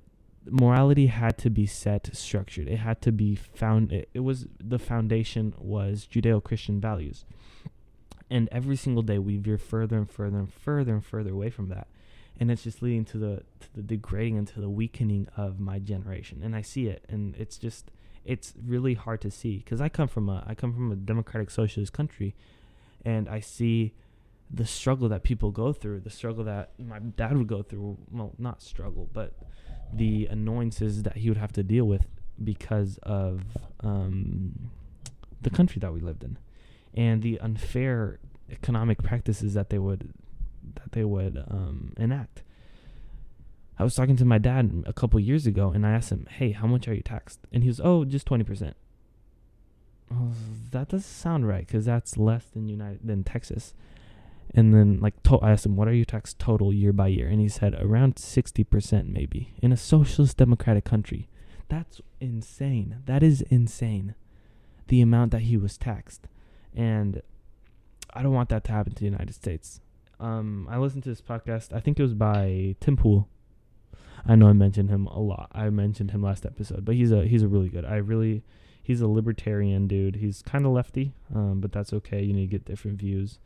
morality 0.50 1.07
had 1.07 1.38
to 1.38 1.50
be 1.50 1.66
set 1.66 2.11
structured. 2.14 2.68
It 2.68 2.78
had 2.78 3.00
to 3.02 3.12
be 3.12 3.35
found 3.35 3.92
it, 3.92 4.09
it 4.14 4.20
was 4.20 4.46
the 4.62 4.78
foundation 4.78 5.54
was 5.59 6.07
judeo-christian 6.11 6.80
values. 6.80 7.24
And 8.30 8.48
every 8.50 8.76
single 8.76 9.02
day 9.02 9.18
we 9.18 9.37
veer 9.37 9.59
further 9.59 9.96
and 9.96 10.11
further 10.11 10.38
and 10.38 10.52
further 10.52 10.92
and 10.94 11.04
further 11.04 11.30
away 11.30 11.50
from 11.50 11.68
that. 11.68 11.88
And 12.38 12.50
it's 12.50 12.64
just 12.64 12.83
leading 12.83 13.04
to 13.07 13.18
the 13.18 13.42
to 13.61 13.72
the 13.74 13.83
degrading 13.83 14.38
and 14.38 14.48
to 14.48 14.61
the 14.61 14.68
weakening 14.68 15.28
of 15.37 15.61
my 15.61 15.78
generation. 15.78 16.40
And 16.42 16.57
i 16.57 16.62
see 16.62 16.88
it. 16.88 17.04
And 17.09 17.37
it's 17.37 17.57
just 17.59 17.90
it's 18.24 18.54
really 18.66 18.94
hard 18.94 19.20
to 19.22 19.30
see. 19.30 19.59
Because 19.59 19.80
i 19.80 19.88
come 19.88 20.09
from 20.09 20.28
a 20.28 20.44
i 20.46 20.54
come 20.54 20.72
from 20.74 20.90
a 20.90 20.96
democratic 20.96 21.50
socialist 21.50 21.92
country. 21.92 22.35
And 23.04 23.28
i 23.28 23.40
see 23.40 23.94
the 24.54 24.66
struggle 24.66 25.08
that 25.08 25.22
people 25.22 25.50
go 25.50 25.72
through 25.72 26.00
the 26.00 26.10
struggle 26.10 26.44
that 26.44 26.70
my 26.78 26.98
dad 26.98 27.36
would 27.36 27.46
go 27.46 27.62
through 27.62 27.96
well 28.10 28.32
not 28.38 28.62
struggle 28.62 29.08
but 29.12 29.34
the 29.92 30.26
annoyances 30.26 31.02
that 31.02 31.16
he 31.16 31.28
would 31.28 31.38
have 31.38 31.52
to 31.52 31.62
deal 31.62 31.84
with 31.84 32.06
because 32.42 32.98
of 33.02 33.42
um, 33.80 34.70
the 35.40 35.50
country 35.50 35.78
that 35.80 35.92
we 35.92 36.00
lived 36.00 36.24
in 36.24 36.38
and 36.94 37.22
the 37.22 37.38
unfair 37.40 38.18
economic 38.50 39.02
practices 39.02 39.54
that 39.54 39.70
they 39.70 39.78
would 39.78 40.12
that 40.74 40.92
they 40.92 41.04
would 41.04 41.44
um, 41.48 41.92
enact. 41.96 42.42
I 43.78 43.84
was 43.84 43.94
talking 43.94 44.16
to 44.16 44.24
my 44.24 44.38
dad 44.38 44.84
a 44.86 44.92
couple 44.92 45.18
years 45.20 45.46
ago, 45.46 45.70
and 45.70 45.86
I 45.86 45.90
asked 45.90 46.10
him, 46.10 46.26
"Hey, 46.30 46.52
how 46.52 46.66
much 46.66 46.88
are 46.88 46.94
you 46.94 47.02
taxed?" 47.02 47.40
And 47.52 47.62
he 47.62 47.68
was, 47.68 47.80
"Oh, 47.82 48.04
just 48.04 48.26
twenty 48.26 48.44
percent." 48.44 48.76
That 50.70 50.88
doesn't 50.88 51.02
sound 51.02 51.48
right 51.48 51.66
because 51.66 51.84
that's 51.84 52.16
less 52.16 52.44
than 52.46 52.68
United 52.68 53.00
than 53.02 53.24
Texas. 53.24 53.74
And 54.56 54.72
then 54.72 55.00
like 55.00 55.20
to- 55.24 55.40
I 55.40 55.50
asked 55.52 55.66
him, 55.66 55.76
"What 55.76 55.88
are 55.88 55.92
your 55.92 56.04
tax 56.04 56.32
total 56.34 56.72
year 56.72 56.92
by 56.92 57.08
year?" 57.08 57.26
And 57.28 57.40
he 57.40 57.48
said 57.48 57.74
around 57.80 58.18
sixty 58.18 58.62
percent, 58.64 59.08
maybe 59.08 59.54
in 59.60 59.72
a 59.72 59.76
socialist 59.76 60.36
democratic 60.36 60.84
country. 60.84 61.28
That's 61.68 62.00
insane. 62.20 62.98
That 63.06 63.22
is 63.22 63.42
insane. 63.42 64.14
The 64.88 65.00
amount 65.00 65.32
that 65.32 65.42
he 65.42 65.56
was 65.56 65.76
taxed, 65.76 66.28
and 66.74 67.22
I 68.12 68.22
don't 68.22 68.34
want 68.34 68.50
that 68.50 68.64
to 68.64 68.72
happen 68.72 68.92
to 68.94 69.00
the 69.00 69.06
United 69.10 69.34
States. 69.34 69.80
Um, 70.20 70.68
I 70.70 70.78
listened 70.78 71.02
to 71.04 71.08
this 71.08 71.22
podcast. 71.22 71.72
I 71.72 71.80
think 71.80 71.98
it 71.98 72.02
was 72.02 72.14
by 72.14 72.76
Tim 72.80 72.96
Pool. 72.96 73.28
I 74.26 74.36
know 74.36 74.48
I 74.48 74.52
mentioned 74.52 74.90
him 74.90 75.06
a 75.06 75.18
lot. 75.18 75.50
I 75.52 75.68
mentioned 75.70 76.12
him 76.12 76.22
last 76.22 76.46
episode, 76.46 76.84
but 76.84 76.94
he's 76.94 77.10
a 77.10 77.26
he's 77.26 77.42
a 77.42 77.48
really 77.48 77.68
good. 77.70 77.84
I 77.84 77.96
really 77.96 78.44
He's 78.84 79.00
a 79.00 79.08
libertarian 79.08 79.88
dude. 79.88 80.16
He's 80.16 80.42
kind 80.42 80.66
of 80.66 80.72
lefty, 80.72 81.14
um, 81.34 81.60
but 81.62 81.72
that's 81.72 81.94
okay. 81.94 82.22
You 82.22 82.34
need 82.34 82.50
to 82.50 82.50
get 82.50 82.66
different 82.66 82.98
views. 82.98 83.38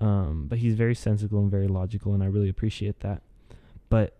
Um, 0.00 0.46
but 0.48 0.58
he's 0.58 0.74
very 0.74 0.94
sensible 0.94 1.38
and 1.40 1.50
very 1.50 1.68
logical, 1.68 2.12
and 2.12 2.22
I 2.22 2.26
really 2.26 2.48
appreciate 2.48 3.00
that. 3.00 3.22
But 3.88 4.16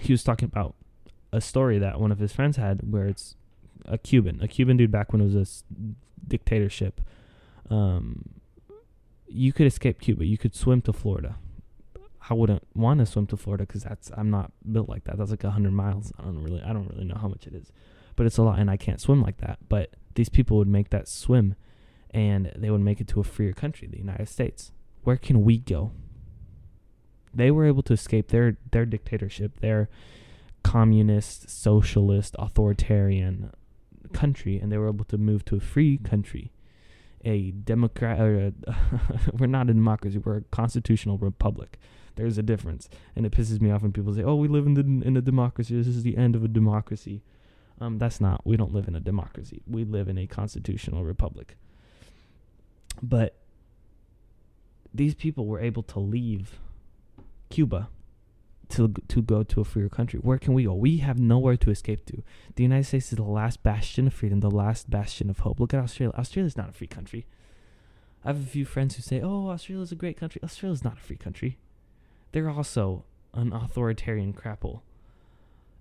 he 0.00 0.12
was 0.12 0.22
talking 0.22 0.46
about 0.46 0.74
a 1.32 1.40
story 1.40 1.78
that 1.78 2.00
one 2.00 2.10
of 2.10 2.18
his 2.18 2.32
friends 2.32 2.56
had 2.56 2.92
where 2.92 3.06
it's 3.06 3.36
a 3.84 3.98
Cuban, 3.98 4.40
a 4.42 4.48
Cuban 4.48 4.76
dude 4.76 4.90
back 4.90 5.12
when 5.12 5.20
it 5.20 5.32
was 5.32 5.36
a 5.36 5.46
dictatorship. 6.26 7.00
Um, 7.70 8.40
you 9.26 9.52
could 9.52 9.66
escape 9.66 10.00
Cuba. 10.00 10.24
You 10.24 10.38
could 10.38 10.54
swim 10.54 10.80
to 10.82 10.92
Florida. 10.92 11.36
I 12.30 12.34
wouldn't 12.34 12.66
want 12.74 13.00
to 13.00 13.06
swim 13.06 13.26
to 13.28 13.36
Florida 13.36 13.64
because 13.66 13.84
that's 13.84 14.10
I'm 14.16 14.30
not 14.30 14.52
built 14.70 14.88
like 14.88 15.04
that. 15.04 15.16
That's 15.16 15.30
like 15.30 15.42
hundred 15.42 15.72
miles. 15.72 16.12
I 16.18 16.24
don't 16.24 16.42
really 16.42 16.62
I 16.62 16.72
don't 16.72 16.88
really 16.88 17.04
know 17.04 17.18
how 17.20 17.28
much 17.28 17.46
it 17.46 17.54
is, 17.54 17.72
but 18.16 18.26
it's 18.26 18.36
a 18.36 18.42
lot, 18.42 18.58
and 18.58 18.70
I 18.70 18.76
can't 18.76 19.00
swim 19.00 19.22
like 19.22 19.38
that. 19.38 19.58
But 19.68 19.94
these 20.14 20.28
people 20.28 20.56
would 20.58 20.68
make 20.68 20.90
that 20.90 21.08
swim, 21.08 21.54
and 22.10 22.52
they 22.56 22.70
would 22.70 22.80
make 22.80 23.00
it 23.00 23.08
to 23.08 23.20
a 23.20 23.24
freer 23.24 23.52
country, 23.52 23.88
the 23.88 23.98
United 23.98 24.28
States. 24.28 24.72
Where 25.08 25.16
can 25.16 25.42
we 25.42 25.56
go? 25.56 25.92
They 27.32 27.50
were 27.50 27.64
able 27.64 27.82
to 27.84 27.94
escape 27.94 28.28
their 28.28 28.58
their 28.72 28.84
dictatorship, 28.84 29.60
their 29.60 29.88
communist, 30.62 31.48
socialist, 31.48 32.36
authoritarian 32.38 33.50
country, 34.12 34.58
and 34.58 34.70
they 34.70 34.76
were 34.76 34.88
able 34.88 35.06
to 35.06 35.16
move 35.16 35.46
to 35.46 35.56
a 35.56 35.60
free 35.60 35.96
country, 35.96 36.52
a 37.24 37.52
democrat. 37.52 38.20
Or 38.20 38.52
a 38.68 38.76
we're 39.32 39.46
not 39.46 39.70
a 39.70 39.72
democracy; 39.72 40.18
we're 40.18 40.36
a 40.36 40.42
constitutional 40.50 41.16
republic. 41.16 41.78
There's 42.16 42.36
a 42.36 42.42
difference, 42.42 42.90
and 43.16 43.24
it 43.24 43.32
pisses 43.32 43.62
me 43.62 43.70
off 43.70 43.80
when 43.80 43.92
people 43.92 44.12
say, 44.12 44.22
"Oh, 44.22 44.34
we 44.34 44.46
live 44.46 44.66
in 44.66 44.74
the 44.74 45.06
in 45.08 45.16
a 45.16 45.22
democracy. 45.22 45.74
This 45.74 45.86
is 45.86 46.02
the 46.02 46.18
end 46.18 46.36
of 46.36 46.44
a 46.44 46.48
democracy." 46.48 47.22
Um, 47.80 47.96
that's 47.96 48.20
not. 48.20 48.46
We 48.46 48.58
don't 48.58 48.74
live 48.74 48.88
in 48.88 48.94
a 48.94 49.00
democracy. 49.00 49.62
We 49.66 49.84
live 49.84 50.06
in 50.10 50.18
a 50.18 50.26
constitutional 50.26 51.06
republic. 51.06 51.56
But 53.02 53.38
these 54.92 55.14
people 55.14 55.46
were 55.46 55.60
able 55.60 55.82
to 55.84 55.98
leave 55.98 56.58
Cuba 57.50 57.88
to 58.70 58.88
to 59.08 59.22
go 59.22 59.42
to 59.42 59.60
a 59.60 59.64
freer 59.64 59.88
country. 59.88 60.20
Where 60.20 60.38
can 60.38 60.54
we 60.54 60.64
go? 60.64 60.74
We 60.74 60.98
have 60.98 61.18
nowhere 61.18 61.56
to 61.56 61.70
escape 61.70 62.04
to. 62.06 62.22
The 62.56 62.62
United 62.62 62.84
States 62.84 63.12
is 63.12 63.16
the 63.16 63.22
last 63.22 63.62
bastion 63.62 64.06
of 64.06 64.14
freedom, 64.14 64.40
the 64.40 64.50
last 64.50 64.90
bastion 64.90 65.30
of 65.30 65.40
hope. 65.40 65.60
Look 65.60 65.74
at 65.74 65.82
Australia. 65.82 66.14
Australia's 66.16 66.56
not 66.56 66.68
a 66.68 66.72
free 66.72 66.86
country. 66.86 67.26
I 68.24 68.28
have 68.28 68.42
a 68.42 68.46
few 68.46 68.64
friends 68.64 68.96
who 68.96 69.02
say, 69.02 69.20
"Oh, 69.20 69.48
Australia's 69.48 69.92
a 69.92 69.96
great 69.96 70.16
country." 70.16 70.40
Australia's 70.42 70.84
not 70.84 70.98
a 70.98 71.00
free 71.00 71.16
country. 71.16 71.58
They're 72.32 72.50
also 72.50 73.04
an 73.32 73.52
authoritarian 73.52 74.32
crapple. 74.32 74.82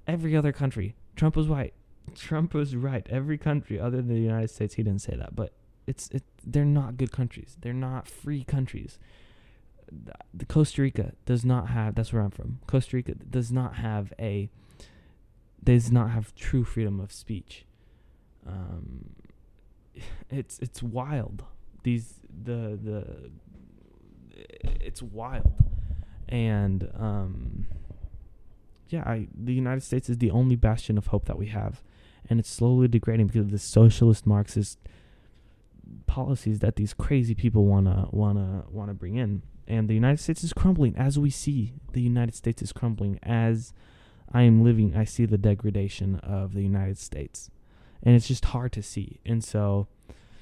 Every 0.05 0.35
other 0.35 0.53
country, 0.53 0.95
Trump 1.15 1.35
was 1.35 1.47
right. 1.47 1.73
Trump 2.15 2.53
was 2.53 2.75
right. 2.75 3.05
Every 3.09 3.37
country 3.37 3.79
other 3.79 3.97
than 3.97 4.07
the 4.07 4.21
United 4.21 4.49
States, 4.49 4.75
he 4.75 4.83
didn't 4.83 5.01
say 5.01 5.17
that, 5.17 5.35
but 5.35 5.51
it's 5.85 6.09
it. 6.11 6.23
They're 6.49 6.65
not 6.65 6.95
good 6.97 7.11
countries. 7.11 7.57
They're 7.61 7.73
not 7.73 8.07
free 8.07 8.43
countries. 8.45 8.97
The, 10.33 10.45
Costa 10.45 10.81
Rica 10.81 11.13
does 11.25 11.43
not 11.43 11.69
have. 11.69 11.95
That's 11.95 12.13
where 12.13 12.21
I'm 12.21 12.31
from. 12.31 12.59
Costa 12.67 12.95
Rica 12.95 13.15
does 13.15 13.51
not 13.51 13.75
have 13.75 14.13
a. 14.17 14.49
Does 15.63 15.91
not 15.91 16.11
have 16.11 16.33
true 16.35 16.63
freedom 16.63 16.99
of 17.01 17.11
speech. 17.11 17.65
Um, 18.47 19.15
it's 20.29 20.57
it's 20.59 20.81
wild. 20.81 21.43
These 21.83 22.15
the 22.43 22.79
the. 22.81 23.31
It's 24.79 25.01
wild, 25.01 25.53
and 26.29 26.89
um. 26.97 27.67
Yeah, 28.89 29.03
I 29.05 29.27
the 29.35 29.53
United 29.53 29.83
States 29.83 30.09
is 30.09 30.19
the 30.19 30.31
only 30.31 30.55
bastion 30.55 30.97
of 30.97 31.07
hope 31.07 31.25
that 31.25 31.37
we 31.37 31.47
have, 31.47 31.83
and 32.29 32.39
it's 32.39 32.49
slowly 32.49 32.87
degrading 32.87 33.27
because 33.27 33.41
of 33.41 33.51
the 33.51 33.59
socialist 33.59 34.25
Marxist 34.25 34.79
policies 36.05 36.59
that 36.59 36.75
these 36.75 36.93
crazy 36.93 37.35
people 37.35 37.65
wanna 37.65 38.07
wanna 38.11 38.65
wanna 38.69 38.93
bring 38.93 39.15
in. 39.15 39.41
And 39.67 39.89
the 39.89 39.93
United 39.93 40.19
States 40.19 40.43
is 40.43 40.53
crumbling 40.53 40.95
as 40.95 41.19
we 41.19 41.29
see. 41.29 41.73
The 41.91 42.01
United 42.01 42.35
States 42.35 42.61
is 42.61 42.71
crumbling 42.71 43.19
as 43.21 43.73
I 44.31 44.43
am 44.43 44.63
living. 44.63 44.95
I 44.95 45.03
see 45.03 45.25
the 45.25 45.37
degradation 45.37 46.15
of 46.17 46.53
the 46.53 46.61
United 46.61 46.97
States, 46.97 47.51
and 48.01 48.15
it's 48.15 48.27
just 48.27 48.45
hard 48.45 48.71
to 48.73 48.81
see. 48.81 49.19
And 49.25 49.43
so, 49.43 49.87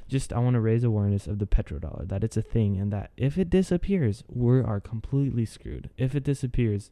just 0.08 0.32
I 0.32 0.40
want 0.40 0.54
to 0.54 0.60
raise 0.60 0.84
awareness 0.84 1.26
of 1.28 1.40
the 1.40 1.48
petrodollar 1.48 2.08
that 2.08 2.24
it's 2.24 2.38
a 2.38 2.42
thing, 2.42 2.78
and 2.78 2.92
that 2.94 3.12
if 3.18 3.38
it 3.38 3.50
disappears, 3.50 4.24
we 4.28 4.62
are 4.62 4.80
completely 4.80 5.46
screwed. 5.46 5.90
If 5.98 6.16
it 6.16 6.24
disappears, 6.24 6.92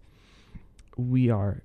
we 0.97 1.29
are. 1.29 1.63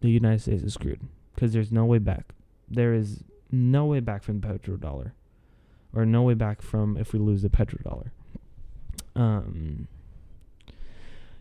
The 0.00 0.10
United 0.10 0.40
States 0.40 0.62
is 0.62 0.74
screwed 0.74 1.00
because 1.34 1.52
there's 1.52 1.72
no 1.72 1.84
way 1.84 1.98
back. 1.98 2.34
There 2.68 2.92
is 2.94 3.24
no 3.50 3.86
way 3.86 4.00
back 4.00 4.22
from 4.22 4.40
the 4.40 4.46
petrodollar, 4.46 5.12
or 5.94 6.04
no 6.04 6.22
way 6.22 6.34
back 6.34 6.62
from 6.62 6.96
if 6.96 7.12
we 7.12 7.18
lose 7.18 7.42
the 7.42 7.48
petrodollar. 7.48 8.10
Um. 9.14 9.88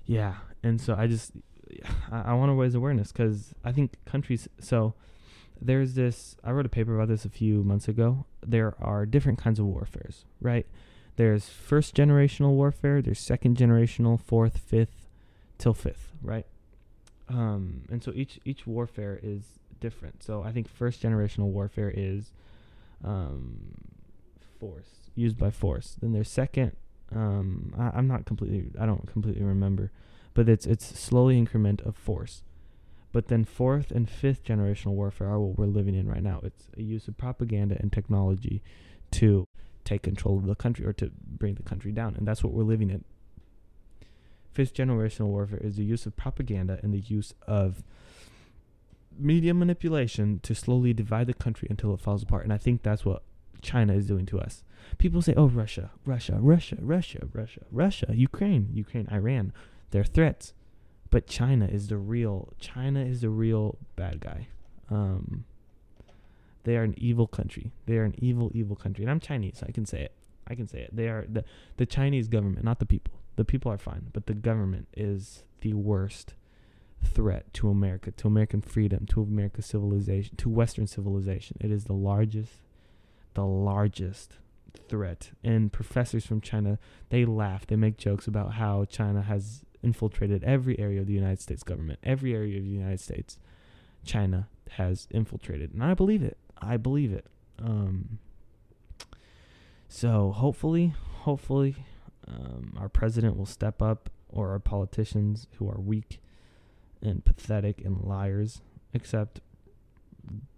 Yeah, 0.06 0.36
and 0.62 0.82
so 0.82 0.96
I 0.96 1.08
just 1.08 1.32
I, 2.12 2.22
I 2.22 2.34
want 2.34 2.50
to 2.50 2.54
raise 2.54 2.76
awareness 2.76 3.12
because 3.12 3.54
I 3.64 3.72
think 3.72 3.94
countries. 4.06 4.48
So 4.60 4.94
there's 5.62 5.94
this. 5.94 6.36
I 6.44 6.52
wrote 6.52 6.66
a 6.66 6.70
paper 6.70 6.96
about 6.96 7.08
this 7.08 7.26
a 7.26 7.30
few 7.30 7.64
months 7.64 7.88
ago. 7.88 8.26
There 8.46 8.76
are 8.80 9.06
different 9.06 9.40
kinds 9.40 9.60
of 9.60 9.66
warfares, 9.66 10.26
right? 10.42 10.68
There's 11.16 11.48
first 11.48 11.96
generational 11.96 12.52
warfare. 12.52 13.02
There's 13.02 13.20
second 13.20 13.58
generational, 13.58 14.20
fourth, 14.20 14.58
fifth, 14.58 15.08
till 15.58 15.74
fifth, 15.74 16.12
right? 16.22 16.46
Um, 17.30 17.84
and 17.90 18.04
so 18.04 18.12
each 18.14 18.40
each 18.44 18.68
warfare 18.68 19.20
is 19.22 19.60
different. 19.84 20.24
So 20.24 20.42
I 20.42 20.52
think 20.54 20.70
first 20.70 21.04
generational 21.04 21.50
warfare 21.58 21.92
is 21.94 22.32
um, 23.04 23.76
force 24.58 24.88
used 25.14 25.38
by 25.38 25.52
force. 25.52 25.98
Then 26.02 26.14
there's 26.14 26.30
second. 26.30 26.72
Um, 27.14 27.76
I, 27.78 27.98
I'm 27.98 28.08
not 28.08 28.26
completely. 28.26 28.72
I 28.80 28.86
don't 28.86 29.06
completely 29.06 29.44
remember, 29.44 29.92
but 30.34 30.48
it's 30.48 30.66
it's 30.66 30.98
slowly 30.98 31.38
increment 31.38 31.82
of 31.82 31.98
force. 31.98 32.44
But 33.12 33.28
then 33.28 33.44
fourth 33.44 33.92
and 33.92 34.10
fifth 34.10 34.44
generational 34.44 34.94
warfare 34.94 35.28
are 35.28 35.40
what 35.40 35.60
we're 35.60 35.66
living 35.80 35.96
in 35.96 36.08
right 36.08 36.24
now. 36.24 36.40
It's 36.44 36.70
a 36.78 36.82
use 36.82 37.08
of 37.08 37.18
propaganda 37.18 37.76
and 37.80 37.92
technology 37.92 38.64
to 39.12 39.46
take 39.84 40.02
control 40.02 40.38
of 40.38 40.48
the 40.48 40.56
country 40.56 40.86
or 40.86 40.94
to 40.94 41.12
bring 41.42 41.56
the 41.56 41.64
country 41.64 41.92
down, 41.92 42.16
and 42.16 42.26
that's 42.26 42.44
what 42.44 42.54
we're 42.54 42.64
living 42.64 42.90
in. 42.90 43.04
Fifth 44.54 44.74
generational 44.74 45.28
warfare 45.28 45.60
is 45.62 45.76
the 45.76 45.84
use 45.84 46.06
of 46.06 46.16
propaganda 46.16 46.80
and 46.82 46.94
the 46.94 47.00
use 47.00 47.34
of 47.46 47.84
media 49.18 49.54
manipulation 49.54 50.40
to 50.44 50.56
slowly 50.56 50.94
divide 50.94 51.28
the 51.28 51.34
country 51.34 51.68
until 51.70 51.94
it 51.94 52.00
falls 52.00 52.24
apart. 52.24 52.44
And 52.44 52.54
I 52.54 52.58
think 52.58 52.84
that's 52.84 53.06
what 53.06 53.24
China 53.62 53.94
is 53.94 54.08
doing 54.08 54.26
to 54.28 54.40
us. 54.40 54.64
People 54.98 55.22
say, 55.22 55.34
oh, 55.36 55.48
Russia, 55.48 55.92
Russia, 56.06 56.38
Russia, 56.40 56.78
Russia, 56.80 57.28
Russia, 57.34 57.62
Russia, 57.72 58.08
Ukraine, 58.14 58.70
Ukraine, 58.74 59.08
Iran. 59.12 59.54
They're 59.92 60.04
threats. 60.04 60.54
But 61.10 61.28
China 61.28 61.66
is 61.66 61.88
the 61.88 61.98
real, 61.98 62.54
China 62.60 63.04
is 63.04 63.22
the 63.22 63.30
real 63.30 63.78
bad 63.96 64.20
guy. 64.20 64.48
Um, 64.90 65.46
they 66.64 66.78
are 66.78 66.84
an 66.84 66.96
evil 66.98 67.28
country. 67.28 67.72
They 67.86 67.98
are 67.98 68.04
an 68.04 68.16
evil, 68.18 68.52
evil 68.54 68.76
country. 68.76 69.04
And 69.04 69.12
I'm 69.12 69.20
Chinese, 69.20 69.58
so 69.60 69.66
I 69.68 69.72
can 69.72 69.86
say 69.86 70.02
it. 70.02 70.14
I 70.48 70.56
can 70.56 70.68
say 70.68 70.82
it. 70.82 70.96
They 70.96 71.08
are 71.08 71.26
the, 71.30 71.46
the 71.78 71.86
Chinese 71.86 72.28
government, 72.28 72.66
not 72.66 72.80
the 72.80 72.86
people. 72.86 73.14
The 73.36 73.46
people 73.46 73.72
are 73.72 73.78
fine, 73.78 74.08
but 74.14 74.28
the 74.28 74.34
government 74.34 74.88
is 74.96 75.44
the 75.62 75.74
worst 75.74 76.36
threat 77.04 77.54
to 77.54 77.70
America, 77.70 78.12
to 78.12 78.28
American 78.28 78.62
freedom, 78.62 79.06
to 79.08 79.22
American 79.22 79.62
civilization, 79.62 80.36
to 80.38 80.50
Western 80.50 80.88
civilization. 80.88 81.58
It 81.60 81.72
is 81.72 81.86
the 81.86 81.94
largest, 81.94 82.62
the 83.34 83.46
largest 83.46 84.38
threat. 84.88 85.32
And 85.44 85.72
professors 85.72 86.26
from 86.26 86.42
China, 86.42 86.80
they 87.10 87.26
laugh, 87.26 87.68
they 87.68 87.76
make 87.76 87.98
jokes 87.98 88.28
about 88.28 88.54
how 88.54 88.86
China 88.86 89.22
has 89.22 89.64
infiltrated 89.82 90.44
every 90.44 90.80
area 90.80 91.02
of 91.02 91.08
the 91.08 91.14
United 91.14 91.42
States 91.42 91.64
government, 91.64 92.00
every 92.04 92.34
area 92.34 92.58
of 92.58 92.64
the 92.64 92.72
United 92.72 93.00
States. 93.00 93.38
China 94.06 94.48
has 94.72 95.08
infiltrated, 95.12 95.74
and 95.74 95.84
I 95.84 95.94
believe 95.94 96.24
it. 96.24 96.38
I 96.58 96.78
believe 96.78 97.14
it. 97.14 97.26
Um, 97.60 98.20
so 99.88 100.32
hopefully, 100.32 100.94
hopefully, 101.22 101.76
um, 102.28 102.76
our 102.78 102.90
president 102.90 103.38
will 103.38 103.46
step 103.46 103.82
up, 103.82 104.10
or 104.30 104.52
our 104.52 104.60
politicians 104.60 105.48
who 105.58 105.70
are 105.70 105.80
weak 105.80 106.20
and 107.04 107.24
pathetic 107.24 107.84
and 107.84 108.02
liars, 108.02 108.62
except 108.94 109.42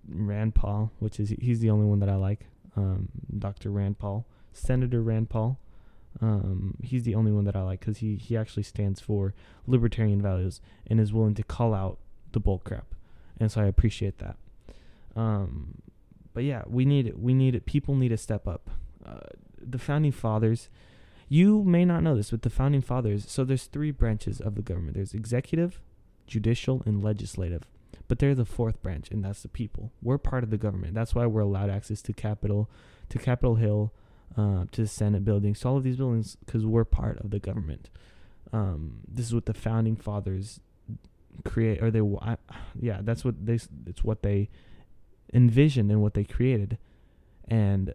Rand 0.07 0.55
Paul, 0.55 0.91
which 0.99 1.19
is 1.19 1.29
he's 1.41 1.59
the 1.59 1.69
only 1.69 1.85
one 1.85 1.99
that 1.99 2.09
I 2.09 2.15
like. 2.15 2.47
Um, 2.77 3.09
Dr. 3.37 3.71
Rand 3.71 3.99
Paul, 3.99 4.25
Senator 4.53 5.01
Rand 5.01 5.29
Paul. 5.29 5.59
Um, 6.21 6.77
he's 6.81 7.03
the 7.03 7.15
only 7.15 7.31
one 7.31 7.43
that 7.43 7.57
I 7.57 7.61
like 7.61 7.81
because 7.81 7.97
he, 7.97 8.15
he 8.15 8.37
actually 8.37 8.63
stands 8.63 9.01
for 9.01 9.33
libertarian 9.67 10.21
values 10.21 10.61
and 10.87 10.99
is 10.99 11.11
willing 11.11 11.35
to 11.35 11.43
call 11.43 11.73
out 11.73 11.97
the 12.31 12.39
bull 12.39 12.59
crap, 12.59 12.95
and 13.39 13.51
so 13.51 13.61
I 13.61 13.65
appreciate 13.65 14.19
that. 14.19 14.37
Um, 15.15 15.81
but 16.33 16.43
yeah, 16.43 16.63
we 16.67 16.85
need 16.85 17.07
it. 17.07 17.19
we 17.19 17.33
need 17.33 17.55
it. 17.55 17.65
people 17.65 17.95
need 17.95 18.09
to 18.09 18.17
step 18.17 18.47
up. 18.47 18.69
Uh, 19.05 19.19
the 19.59 19.77
founding 19.77 20.11
fathers, 20.11 20.69
you 21.27 21.63
may 21.63 21.85
not 21.85 22.03
know 22.03 22.15
this, 22.15 22.31
but 22.31 22.43
the 22.43 22.49
founding 22.49 22.81
fathers. 22.81 23.25
So 23.29 23.43
there's 23.43 23.65
three 23.65 23.91
branches 23.91 24.39
of 24.39 24.55
the 24.55 24.61
government. 24.61 24.95
There's 24.95 25.13
executive, 25.13 25.81
judicial, 26.27 26.81
and 26.85 27.03
legislative. 27.03 27.63
but 28.07 28.19
they're 28.19 28.35
the 28.35 28.45
fourth 28.45 28.81
branch, 28.81 29.09
and 29.11 29.23
that's 29.23 29.41
the 29.41 29.47
people. 29.47 29.91
We're 30.01 30.17
part 30.17 30.43
of 30.43 30.49
the 30.49 30.57
government. 30.57 30.93
That's 30.93 31.15
why 31.15 31.25
we're 31.25 31.41
allowed 31.41 31.69
access 31.69 32.01
to 32.03 32.13
Capitol, 32.13 32.69
to 33.09 33.17
Capitol 33.17 33.55
Hill, 33.55 33.93
uh, 34.37 34.65
to 34.71 34.81
the 34.81 34.87
Senate 34.87 35.25
buildings, 35.25 35.61
to 35.61 35.67
all 35.69 35.77
of 35.77 35.83
these 35.83 35.97
buildings, 35.97 36.37
because 36.45 36.65
we're 36.65 36.85
part 36.85 37.19
of 37.19 37.31
the 37.31 37.39
government. 37.39 37.89
Um, 38.53 38.99
this 39.07 39.25
is 39.25 39.33
what 39.33 39.45
the 39.45 39.53
founding 39.53 39.95
fathers 39.95 40.59
create, 41.43 41.81
or 41.81 41.89
they, 41.89 42.01
I, 42.21 42.37
yeah, 42.79 42.99
that's 43.01 43.25
what 43.25 43.45
they, 43.45 43.59
it's 43.87 44.03
what 44.03 44.21
they 44.21 44.49
envisioned 45.33 45.91
and 45.91 46.01
what 46.01 46.13
they 46.13 46.23
created, 46.23 46.77
and 47.47 47.93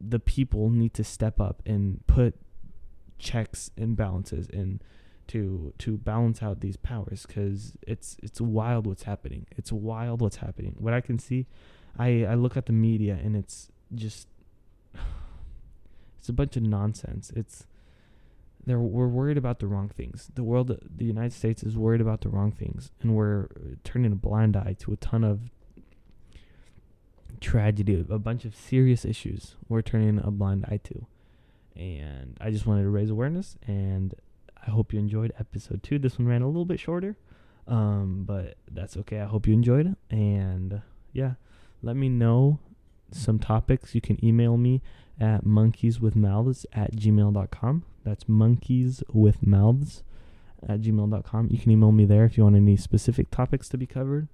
the 0.00 0.18
people 0.18 0.70
need 0.70 0.94
to 0.94 1.04
step 1.04 1.40
up 1.40 1.62
and 1.64 2.04
put 2.06 2.34
checks 3.18 3.70
and 3.76 3.96
balances 3.96 4.48
and 4.52 4.82
to 5.32 5.72
to 5.78 5.96
balance 5.96 6.42
out 6.42 6.60
these 6.60 6.76
powers 6.76 7.24
because 7.26 7.72
it's 7.86 8.18
it's 8.22 8.40
wild 8.40 8.86
what's 8.86 9.04
happening. 9.04 9.46
It's 9.56 9.72
wild 9.72 10.20
what's 10.20 10.36
happening. 10.36 10.76
What 10.78 10.92
I 10.92 11.00
can 11.00 11.18
see, 11.18 11.46
I 11.98 12.24
I 12.24 12.34
look 12.34 12.56
at 12.56 12.66
the 12.66 12.72
media 12.72 13.18
and 13.22 13.34
it's 13.34 13.72
just 13.94 14.28
it's 16.18 16.28
a 16.28 16.34
bunch 16.34 16.56
of 16.56 16.64
nonsense. 16.64 17.32
It's 17.34 17.66
they're 18.66 18.78
we're 18.78 19.08
worried 19.08 19.38
about 19.38 19.58
the 19.58 19.66
wrong 19.66 19.88
things. 19.88 20.30
The 20.34 20.44
world, 20.44 20.78
the 20.94 21.04
United 21.04 21.32
States, 21.32 21.62
is 21.62 21.78
worried 21.78 22.02
about 22.02 22.20
the 22.20 22.28
wrong 22.28 22.52
things, 22.52 22.90
and 23.00 23.14
we're 23.14 23.48
turning 23.84 24.12
a 24.12 24.16
blind 24.16 24.54
eye 24.54 24.76
to 24.80 24.92
a 24.92 24.96
ton 24.96 25.24
of 25.24 25.50
tragedy, 27.40 28.04
a 28.08 28.18
bunch 28.18 28.44
of 28.44 28.54
serious 28.54 29.06
issues. 29.06 29.56
We're 29.66 29.82
turning 29.82 30.20
a 30.22 30.30
blind 30.30 30.66
eye 30.66 30.80
to, 30.84 31.06
and 31.74 32.36
I 32.38 32.50
just 32.50 32.66
wanted 32.66 32.82
to 32.82 32.90
raise 32.90 33.08
awareness 33.08 33.56
and 33.66 34.14
I 34.66 34.70
hope 34.70 34.92
you 34.92 34.98
enjoyed 34.98 35.32
episode 35.38 35.82
two. 35.82 35.98
This 35.98 36.18
one 36.18 36.28
ran 36.28 36.42
a 36.42 36.46
little 36.46 36.64
bit 36.64 36.80
shorter, 36.80 37.16
um, 37.66 38.24
but 38.26 38.56
that's 38.70 38.96
okay. 38.98 39.20
I 39.20 39.26
hope 39.26 39.46
you 39.46 39.54
enjoyed 39.54 39.86
it. 39.86 39.96
And 40.10 40.82
yeah, 41.12 41.32
let 41.82 41.96
me 41.96 42.08
know 42.08 42.60
some 43.10 43.38
topics. 43.38 43.94
You 43.94 44.00
can 44.00 44.24
email 44.24 44.56
me 44.56 44.82
at 45.20 45.44
monkeyswithmouths 45.44 46.66
at 46.72 46.96
gmail.com. 46.96 47.84
That's 48.04 48.24
monkeyswithmouths 48.24 50.02
at 50.68 50.80
gmail.com. 50.80 51.48
You 51.50 51.58
can 51.58 51.70
email 51.70 51.92
me 51.92 52.04
there 52.04 52.24
if 52.24 52.36
you 52.36 52.44
want 52.44 52.56
any 52.56 52.76
specific 52.76 53.30
topics 53.30 53.68
to 53.70 53.78
be 53.78 53.86
covered. 53.86 54.28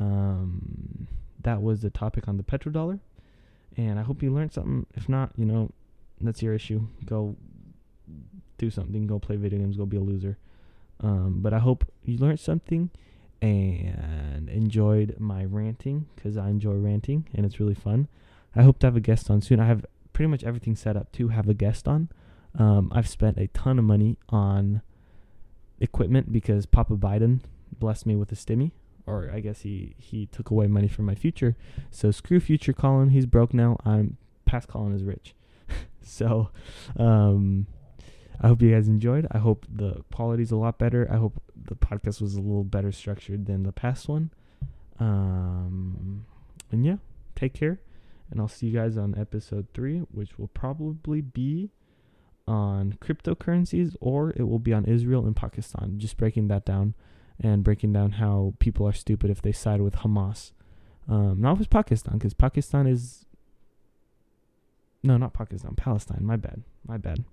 Um, 0.00 1.08
that 1.42 1.62
was 1.62 1.82
the 1.82 1.90
topic 1.90 2.28
on 2.28 2.36
the 2.36 2.42
petrodollar. 2.42 3.00
And 3.76 3.98
I 3.98 4.02
hope 4.02 4.22
you 4.22 4.32
learned 4.32 4.52
something. 4.52 4.86
If 4.94 5.08
not, 5.08 5.32
you 5.36 5.44
know, 5.44 5.70
that's 6.20 6.42
your 6.42 6.54
issue. 6.54 6.86
Go 7.04 7.36
do 8.62 8.70
something, 8.70 9.06
go 9.06 9.18
play 9.18 9.36
video 9.36 9.58
games, 9.58 9.76
go 9.76 9.84
be 9.84 9.96
a 9.96 10.00
loser. 10.00 10.38
Um, 11.00 11.40
but 11.40 11.52
I 11.52 11.58
hope 11.58 11.84
you 12.04 12.16
learned 12.16 12.40
something 12.40 12.90
and 13.40 14.48
enjoyed 14.48 15.16
my 15.18 15.44
ranting 15.44 16.06
because 16.14 16.36
I 16.36 16.48
enjoy 16.48 16.74
ranting 16.74 17.28
and 17.34 17.44
it's 17.44 17.58
really 17.58 17.74
fun. 17.74 18.08
I 18.54 18.62
hope 18.62 18.78
to 18.80 18.86
have 18.86 18.96
a 18.96 19.00
guest 19.00 19.30
on 19.30 19.40
soon. 19.40 19.58
I 19.58 19.66
have 19.66 19.84
pretty 20.12 20.28
much 20.28 20.44
everything 20.44 20.76
set 20.76 20.96
up 20.96 21.10
to 21.12 21.28
have 21.28 21.48
a 21.48 21.54
guest 21.54 21.88
on. 21.88 22.08
Um, 22.56 22.92
I've 22.94 23.08
spent 23.08 23.38
a 23.38 23.48
ton 23.48 23.78
of 23.78 23.84
money 23.84 24.18
on 24.28 24.82
equipment 25.80 26.30
because 26.30 26.66
Papa 26.66 26.94
Biden 26.96 27.40
blessed 27.76 28.06
me 28.06 28.14
with 28.14 28.30
a 28.30 28.36
stimmy, 28.36 28.70
or 29.06 29.30
I 29.32 29.40
guess 29.40 29.62
he 29.62 29.96
he 29.98 30.26
took 30.26 30.50
away 30.50 30.66
money 30.66 30.86
from 30.86 31.06
my 31.06 31.14
future. 31.14 31.56
So 31.90 32.10
screw 32.10 32.40
future 32.40 32.74
Colin. 32.74 33.08
He's 33.08 33.26
broke 33.26 33.54
now. 33.54 33.78
I'm 33.84 34.18
past 34.44 34.68
Colin 34.68 34.94
is 34.94 35.02
rich. 35.02 35.34
so, 36.02 36.50
um, 36.98 37.66
I 38.40 38.48
hope 38.48 38.62
you 38.62 38.72
guys 38.72 38.88
enjoyed. 38.88 39.26
I 39.30 39.38
hope 39.38 39.66
the 39.72 40.02
quality's 40.12 40.50
a 40.50 40.56
lot 40.56 40.78
better. 40.78 41.08
I 41.10 41.16
hope 41.16 41.40
the 41.54 41.76
podcast 41.76 42.20
was 42.20 42.34
a 42.34 42.40
little 42.40 42.64
better 42.64 42.90
structured 42.92 43.46
than 43.46 43.62
the 43.62 43.72
past 43.72 44.08
one. 44.08 44.30
Um, 44.98 46.24
and 46.70 46.84
yeah, 46.84 46.96
take 47.34 47.54
care. 47.54 47.80
And 48.30 48.40
I'll 48.40 48.48
see 48.48 48.66
you 48.66 48.78
guys 48.78 48.96
on 48.96 49.16
episode 49.18 49.66
three, 49.74 49.98
which 50.10 50.38
will 50.38 50.48
probably 50.48 51.20
be 51.20 51.70
on 52.48 52.98
cryptocurrencies 53.00 53.94
or 54.00 54.30
it 54.30 54.48
will 54.48 54.58
be 54.58 54.72
on 54.72 54.84
Israel 54.86 55.24
and 55.26 55.36
Pakistan. 55.36 55.98
Just 55.98 56.16
breaking 56.16 56.48
that 56.48 56.64
down 56.64 56.94
and 57.38 57.62
breaking 57.62 57.92
down 57.92 58.12
how 58.12 58.54
people 58.58 58.86
are 58.86 58.92
stupid 58.92 59.30
if 59.30 59.42
they 59.42 59.52
side 59.52 59.80
with 59.80 59.96
Hamas. 59.96 60.52
Um, 61.08 61.40
not 61.40 61.58
with 61.58 61.70
Pakistan, 61.70 62.14
because 62.14 62.34
Pakistan 62.34 62.86
is. 62.86 63.26
No, 65.02 65.16
not 65.16 65.32
Pakistan. 65.32 65.74
Palestine. 65.74 66.24
My 66.24 66.36
bad. 66.36 66.62
My 66.86 66.96
bad. 66.96 67.24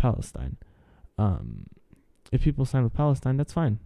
Palestine. 0.00 0.56
Um, 1.18 1.66
if 2.32 2.42
people 2.42 2.64
sign 2.64 2.84
with 2.84 2.94
Palestine, 2.94 3.36
that's 3.36 3.52
fine. 3.52 3.78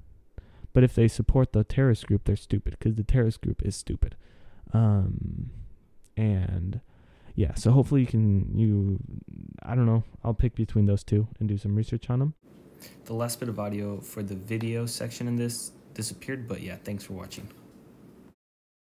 But 0.73 0.85
if 0.85 0.95
they 0.95 1.09
support 1.09 1.53
the 1.53 1.65
terrorist 1.65 2.07
group, 2.07 2.25
they're 2.25 2.37
stupid 2.37 2.77
because 2.79 2.95
the 2.95 3.03
terrorist 3.03 3.41
group 3.41 3.63
is 3.63 3.75
stupid. 3.75 4.17
Um, 4.73 5.51
and 6.17 6.81
yeah, 7.35 7.55
so 7.55 7.73
hopefully 7.73 8.03
you 8.03 8.07
can 8.07 8.57
you 8.57 9.01
I 9.63 9.75
don't 9.75 9.87
know, 9.87 10.05
I'll 10.23 10.35
pick 10.35 10.55
between 10.55 10.87
those 10.87 11.03
two 11.03 11.27
and 11.41 11.49
do 11.49 11.59
some 11.59 11.75
research 11.75 12.09
on 12.11 12.21
them. 12.21 12.35
The 13.07 13.15
last 13.15 13.41
bit 13.41 13.49
of 13.49 13.59
audio 13.59 14.01
for 14.01 14.23
the 14.23 14.37
video 14.37 14.87
section 14.87 15.27
in 15.27 15.37
this 15.37 15.73
disappeared, 15.95 16.47
but 16.47 16.61
yeah, 16.61 16.77
thanks 16.85 17.05
for 17.05 17.15
watching. 17.15 17.49